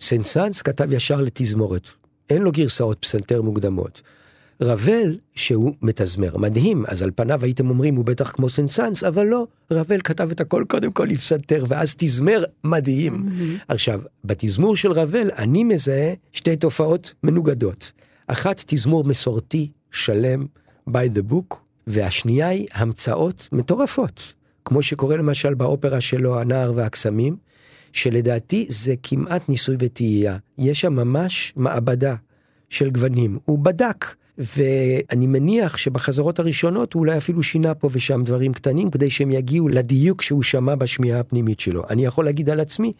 [0.00, 1.88] סנסנס כתב ישר לתזמורת.
[2.30, 4.02] אין לו גרסאות פסנתר מוקדמות.
[4.62, 9.46] רבל, שהוא מתזמר מדהים, אז על פניו הייתם אומרים הוא בטח כמו סנסנס, אבל לא,
[9.70, 13.26] רבל כתב את הכל קודם כל לפסנתר ואז תזמר מדהים.
[13.28, 13.64] Mm-hmm.
[13.68, 17.92] עכשיו, בתזמור של רבל אני מזהה שתי תופעות מנוגדות.
[18.26, 20.46] אחת, תזמור מסורתי, שלם,
[20.92, 24.34] by the book, והשנייה היא המצאות מטורפות,
[24.64, 27.36] כמו שקורה למשל באופרה שלו, הנער והקסמים,
[27.92, 30.36] שלדעתי זה כמעט ניסוי וטעייה.
[30.58, 32.14] יש שם ממש מעבדה
[32.68, 33.38] של גוונים.
[33.44, 39.10] הוא בדק, ואני מניח שבחזרות הראשונות הוא אולי אפילו שינה פה ושם דברים קטנים, כדי
[39.10, 41.82] שהם יגיעו לדיוק שהוא שמע בשמיעה הפנימית שלו.
[41.90, 42.92] אני יכול להגיד על עצמי,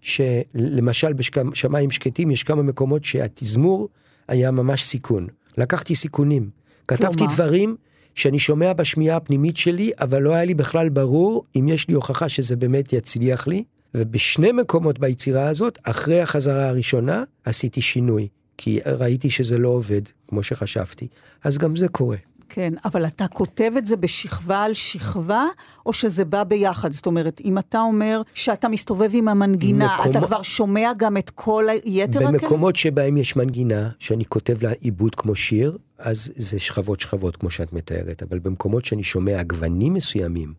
[0.00, 3.88] שלמשל בשמיים שקטים יש כמה מקומות שהתזמור
[4.28, 5.26] היה ממש סיכון.
[5.58, 6.50] לקחתי סיכונים.
[6.88, 7.34] כתבתי כלומר?
[7.34, 7.76] דברים
[8.14, 12.28] שאני שומע בשמיעה הפנימית שלי, אבל לא היה לי בכלל ברור אם יש לי הוכחה
[12.28, 13.64] שזה באמת יצליח לי.
[13.94, 18.28] ובשני מקומות ביצירה הזאת, אחרי החזרה הראשונה, עשיתי שינוי.
[18.58, 21.08] כי ראיתי שזה לא עובד כמו שחשבתי.
[21.44, 22.16] אז גם זה קורה.
[22.48, 25.44] כן, אבל אתה כותב את זה בשכבה על שכבה,
[25.86, 26.92] או שזה בא ביחד?
[26.92, 30.10] זאת אומרת, אם אתה אומר שאתה מסתובב עם המנגינה, מקומ...
[30.10, 32.40] אתה כבר שומע גם את כל היתר הכלים?
[32.40, 37.50] במקומות שבהם יש מנגינה, שאני כותב לה עיבוד כמו שיר, אז זה שכבות שכבות כמו
[37.50, 40.54] שאת מתארת, אבל במקומות שאני שומע גוונים מסוימים,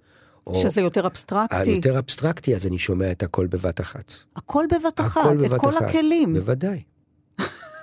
[0.47, 0.55] או...
[0.55, 1.69] שזה יותר אבסטרקטי.
[1.69, 4.13] יותר אבסטרקטי, אז אני שומע את הכל בבת אחת.
[4.35, 5.81] הכל בבת אחת, הכל בבת את כל אחת.
[5.81, 6.33] הכלים.
[6.33, 6.81] בוודאי,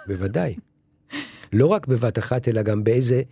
[0.06, 0.54] בוודאי.
[1.52, 3.22] לא רק בבת אחת, אלא גם באיזה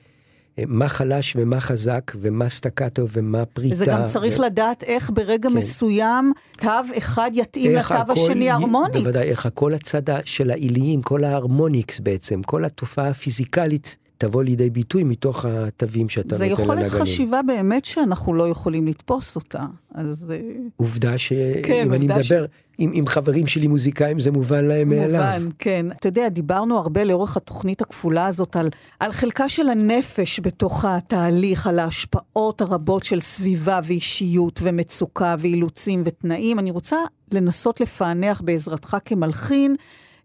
[0.67, 3.75] מה חלש ומה חזק ומה סטקטו ומה פריטה.
[3.75, 4.43] וזה גם צריך ו...
[4.43, 5.57] לדעת איך ברגע כן.
[5.57, 9.03] מסוים תו אחד יתאים לתו השני הרמונית.
[9.03, 15.05] בוודאי, איך הכל הצד של העיליים, כל ההרמוניקס בעצם, כל התופעה הפיזיקלית תבוא לידי ביטוי
[15.05, 16.57] מתוך התווים שאתה נותן לנגנים.
[16.57, 19.63] זה יכולת חשיבה באמת שאנחנו לא יכולים לתפוס אותה,
[19.95, 20.33] אז...
[20.35, 20.41] אה,
[20.77, 22.33] עובדה שאם כן, אני מדבר ש...
[22.79, 25.33] עם, עם חברים שלי מוזיקאים זה מובן להם מובן, מאליו.
[25.39, 25.87] מובן, כן.
[25.91, 28.69] אתה יודע, דיברנו הרבה לאורך התוכנית הכפולה הזאת על,
[29.01, 36.59] על חלקה של הנפש בתוך התהליך, על ההשפעות הרבות של סביבה ואישיות ומצוקה ואילוצים ותנאים.
[36.59, 36.97] אני רוצה
[37.33, 39.77] לנסות לפענח בעזרתך כמלחין.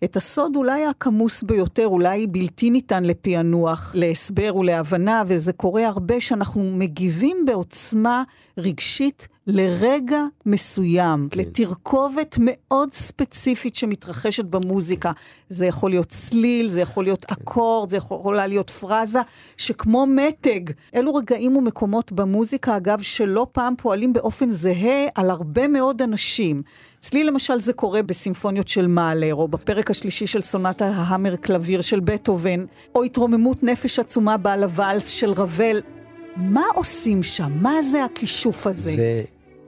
[0.04, 6.64] את הסוד אולי הכמוס ביותר, אולי בלתי ניתן לפענוח, להסבר ולהבנה, וזה קורה הרבה שאנחנו
[6.78, 8.24] מגיבים בעוצמה
[8.58, 11.40] רגשית לרגע מסוים, כן.
[11.40, 15.12] לתרכובת מאוד ספציפית שמתרחשת במוזיקה.
[15.50, 17.36] זה יכול להיות צליל, זה יכול להיות כן.
[17.36, 19.20] אקורד, זה יכולה להיות פרזה,
[19.58, 20.60] שכמו מתג,
[20.96, 26.62] אלו רגעים ומקומות במוזיקה, אגב, שלא פעם פועלים באופן זהה על הרבה מאוד אנשים.
[27.00, 32.00] אצלי למשל זה קורה בסימפוניות של מאלר, או בפרק השלישי של סונטה ההמר קלביר של
[32.00, 35.82] בטהובן, או התרוממות נפש עצומה בעל הוואלס של רבל.
[36.36, 37.52] מה עושים שם?
[37.62, 38.90] מה זה הכישוף הזה?
[38.90, 39.24] זה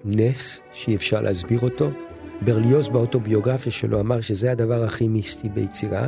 [0.05, 1.89] נס שאי אפשר להסביר אותו.
[2.41, 6.07] ברליוז באוטוביוגרפיה שלו אמר שזה הדבר הכי מיסטי ביצירה.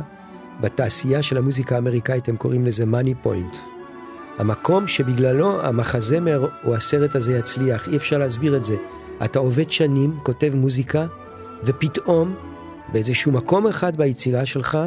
[0.60, 3.56] בתעשייה של המוזיקה האמריקאית הם קוראים לזה מאני פוינט.
[4.38, 8.76] המקום שבגללו המחזמר או הסרט הזה יצליח, אי אפשר להסביר את זה.
[9.24, 11.06] אתה עובד שנים, כותב מוזיקה,
[11.64, 12.34] ופתאום,
[12.92, 14.78] באיזשהו מקום אחד ביצירה שלך,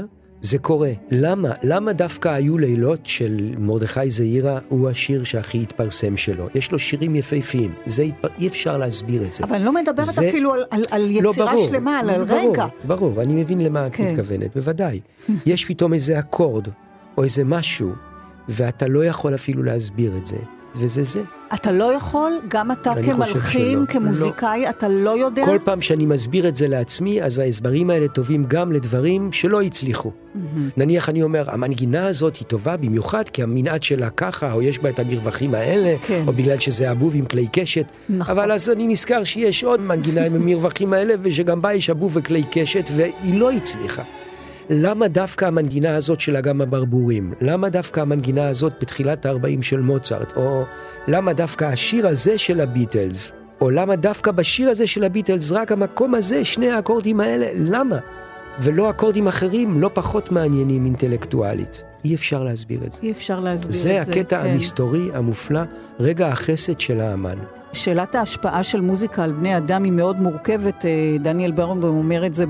[0.45, 0.91] זה קורה.
[1.11, 1.49] למה?
[1.63, 6.47] למה דווקא היו לילות של מרדכי זעירה הוא השיר שהכי התפרסם שלו?
[6.55, 8.25] יש לו שירים יפהפיים, זה התפ...
[8.39, 9.43] אי אפשר להסביר את זה.
[9.43, 10.29] אבל אני לא מדברת זה...
[10.29, 12.65] אפילו על, על, על לא, יצירה לא, ברור, שלמה, על ברור, רגע.
[12.83, 14.07] ברור, אני מבין למה כן.
[14.07, 14.99] את מתכוונת, בוודאי.
[15.45, 16.67] יש פתאום איזה אקורד,
[17.17, 17.91] או איזה משהו,
[18.49, 20.37] ואתה לא יכול אפילו להסביר את זה.
[20.77, 21.21] וזה זה.
[21.53, 24.69] אתה לא יכול, גם אתה כמלחין, כמוזיקאי, לא.
[24.69, 25.45] אתה לא יודע?
[25.45, 30.11] כל פעם שאני מסביר את זה לעצמי, אז ההסברים האלה טובים גם לדברים שלא הצליחו.
[30.11, 30.39] Mm-hmm.
[30.77, 34.89] נניח אני אומר, המנגינה הזאת היא טובה במיוחד כי המנעד שלה ככה, או יש בה
[34.89, 36.23] את המרווחים האלה, כן.
[36.27, 37.85] או בגלל שזה אבוב עם כלי קשת.
[38.09, 38.37] נכון.
[38.37, 42.43] אבל אז אני נזכר שיש עוד מנגינה עם המרווחים האלה, ושגם בה יש אבוב וכלי
[42.51, 44.03] קשת, והיא לא הצליחה.
[44.69, 47.33] למה דווקא המנגינה הזאת של אגם הברבורים?
[47.41, 50.33] למה דווקא המנגינה הזאת בתחילת ה-40 של מוצרט?
[50.37, 50.63] או
[51.07, 53.31] למה דווקא השיר הזה של הביטלס?
[53.61, 57.47] או למה דווקא בשיר הזה של הביטלס רק המקום הזה, שני האקורדים האלה?
[57.55, 57.97] למה?
[58.59, 61.83] ולא אקורדים אחרים לא פחות מעניינים אינטלקטואלית.
[62.05, 62.99] אי אפשר להסביר את זה.
[63.03, 64.49] אי אפשר להסביר את זה, זה הקטע כן.
[64.49, 65.61] המסתורי, המופלא,
[65.99, 67.37] רגע החסד של האמן.
[67.75, 70.85] שאלת ההשפעה של מוזיקה על בני אדם היא מאוד מורכבת.
[70.85, 72.45] אה, דניאל ברנבוים אומר את זה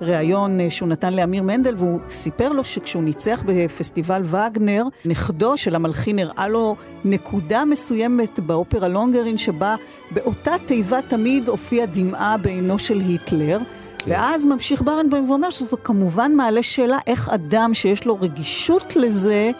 [0.00, 5.74] בריאיון אה, שהוא נתן לאמיר מנדל, והוא סיפר לו שכשהוא ניצח בפסטיבל וגנר, נכדו של
[5.74, 9.76] המלחין הראה לו נקודה מסוימת באופרה לונגרין, שבה
[10.10, 13.58] באותה תיבה תמיד הופיעה דמעה בעינו של היטלר.
[13.98, 14.10] כן.
[14.10, 19.50] ואז ממשיך ברנבוים ואומר שזו כמובן מעלה שאלה איך אדם שיש לו רגישות לזה,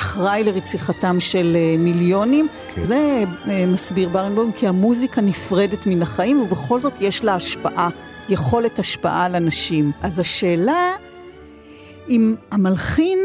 [0.00, 2.48] אחראי לרציחתם של אה, מיליונים.
[2.74, 2.84] כן.
[2.84, 7.88] זה אה, מסביר ברנבוים, כי המוזיקה נפרדת מן החיים, ובכל זאת יש לה השפעה,
[8.28, 9.92] יכולת השפעה על אנשים.
[10.02, 10.92] אז השאלה,
[12.08, 13.18] אם המלחין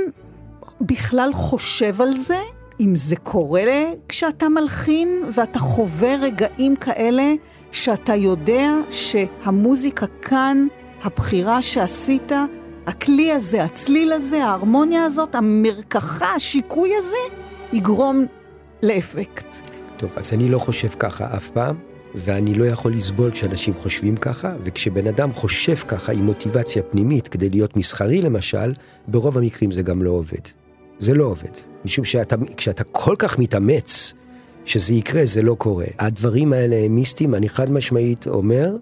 [0.82, 2.40] בכלל חושב על זה,
[2.80, 3.62] אם זה קורה
[4.10, 7.34] כשאתה מלחין ואתה חווה רגעים כאלה
[7.72, 10.68] שאתה יודע שהמוזיקה כאן,
[11.04, 12.32] הבחירה שעשית,
[12.88, 17.36] הכלי הזה, הצליל הזה, ההרמוניה הזאת, המרקחה, השיקוי הזה,
[17.74, 18.26] יגרום
[18.84, 19.68] לאפקט.
[19.98, 21.76] טוב, אז אני לא חושב ככה אף פעם,
[22.16, 27.50] ואני לא יכול לסבול כשאנשים חושבים ככה, וכשבן אדם חושב ככה עם מוטיבציה פנימית כדי
[27.50, 28.74] להיות מסחרי למשל,
[29.08, 30.48] ברוב המקרים זה גם לא עובד.
[31.00, 31.52] זה לא עובד.
[31.86, 34.14] משום שכשאתה כל כך מתאמץ
[34.66, 35.86] שזה יקרה, זה לא קורה.
[36.00, 38.76] הדברים האלה הם מיסטיים, אני חד משמעית אומר,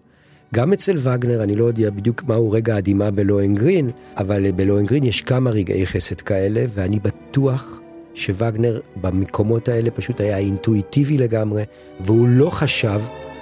[0.53, 5.49] גם אצל וגנר, אני לא יודע בדיוק מהו רגע הדמעה בלוהנגרין, אבל בלוהנגרין יש כמה
[5.49, 7.79] רגעי חסד כאלה, ואני בטוח
[8.13, 11.63] שווגנר במקומות האלה פשוט היה אינטואיטיבי לגמרי,
[11.99, 13.01] והוא לא חשב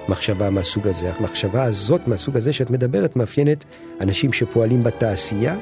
[0.09, 1.11] מחשבה מהסוג הזה.
[1.13, 3.65] המחשבה הזאת מהסוג הזה שאת מדברת מאפיינת
[4.01, 5.57] אנשים שפועלים בתעשייה,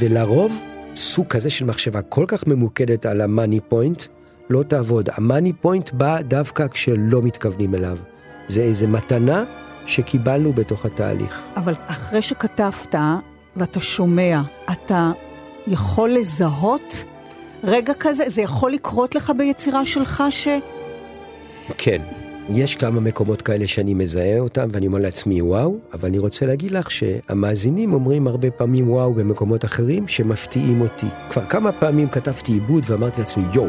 [0.00, 0.60] ולרוב
[0.96, 4.04] סוג כזה של מחשבה כל כך ממוקדת על המאני פוינט,
[4.50, 5.08] לא תעבוד.
[5.14, 7.98] המאני פוינט בא דווקא כשלא מתכוונים אליו.
[8.48, 9.44] זה איזה מתנה
[9.90, 11.42] שקיבלנו בתוך התהליך.
[11.56, 12.94] אבל אחרי שכתבת
[13.56, 14.40] ואתה שומע,
[14.72, 15.12] אתה
[15.66, 17.04] יכול לזהות
[17.64, 18.24] רגע כזה?
[18.26, 20.48] זה יכול לקרות לך ביצירה שלך ש...
[21.78, 22.02] כן.
[22.48, 26.70] יש כמה מקומות כאלה שאני מזהה אותם ואני אומר לעצמי וואו, אבל אני רוצה להגיד
[26.70, 31.06] לך שהמאזינים אומרים הרבה פעמים וואו במקומות אחרים שמפתיעים אותי.
[31.30, 33.68] כבר כמה פעמים כתבתי עיבוד ואמרתי לעצמי יואו,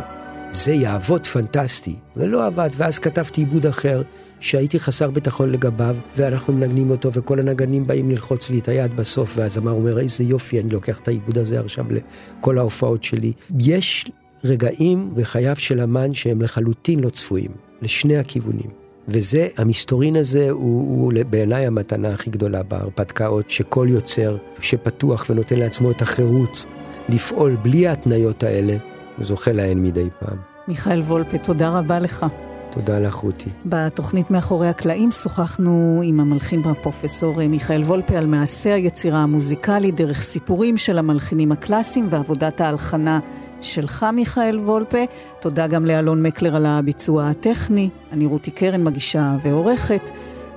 [0.52, 4.02] זה יעבוד פנטסטי, ולא עבד, ואז כתבתי עיבוד אחר,
[4.42, 9.34] שהייתי חסר ביטחון לגביו, ואנחנו מנגנים אותו, וכל הנגנים באים ללחוץ לי את היד בסוף,
[9.38, 13.34] והזמר אומר, איזה יופי, אני לוקח את העיבוד הזה עכשיו לכל ההופעות שלי.
[13.60, 14.12] יש
[14.44, 18.70] רגעים בחייו של אמן שהם לחלוטין לא צפויים, לשני הכיוונים.
[19.08, 25.92] וזה, המסתורין הזה הוא, הוא בעיניי המתנה הכי גדולה בהרפתקאות, שכל יוצר שפתוח ונותן לעצמו
[25.92, 26.66] את החירות
[27.10, 28.78] לפעול בלי ההתניות האלה,
[29.20, 30.38] זוכה להן מדי פעם.
[30.68, 32.26] מיכאל וולפה, תודה רבה לך.
[32.72, 33.50] תודה לך, רותי.
[33.66, 40.78] בתוכנית מאחורי הקלעים שוחחנו עם המלחין והפרופסור מיכאל וולפה על מעשה היצירה המוזיקלית דרך סיפורים
[40.78, 43.20] של המלחינים הקלאסיים ועבודת ההלחנה
[43.62, 45.04] שלך, מיכאל וולפה.
[45.40, 47.90] תודה גם לאלון מקלר על הביצוע הטכני.
[48.12, 50.10] אני רותי קרן, מגישה ועורכת.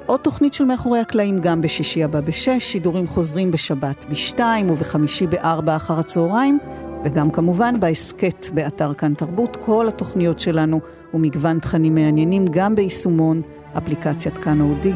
[0.07, 5.77] עוד תוכנית של מאחורי הקלעים גם בשישי הבא בשש, שידורים חוזרים בשבת בשתיים ובחמישי בארבע
[5.77, 6.59] אחר הצהריים.
[7.05, 10.81] וגם כמובן בהסכת באתר כאן תרבות, כל התוכניות שלנו
[11.15, 13.43] ומגוון תכנים מעניינים גם ביישומון
[13.79, 14.93] אפליקציית כאן אודי.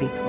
[0.00, 0.27] להתראות.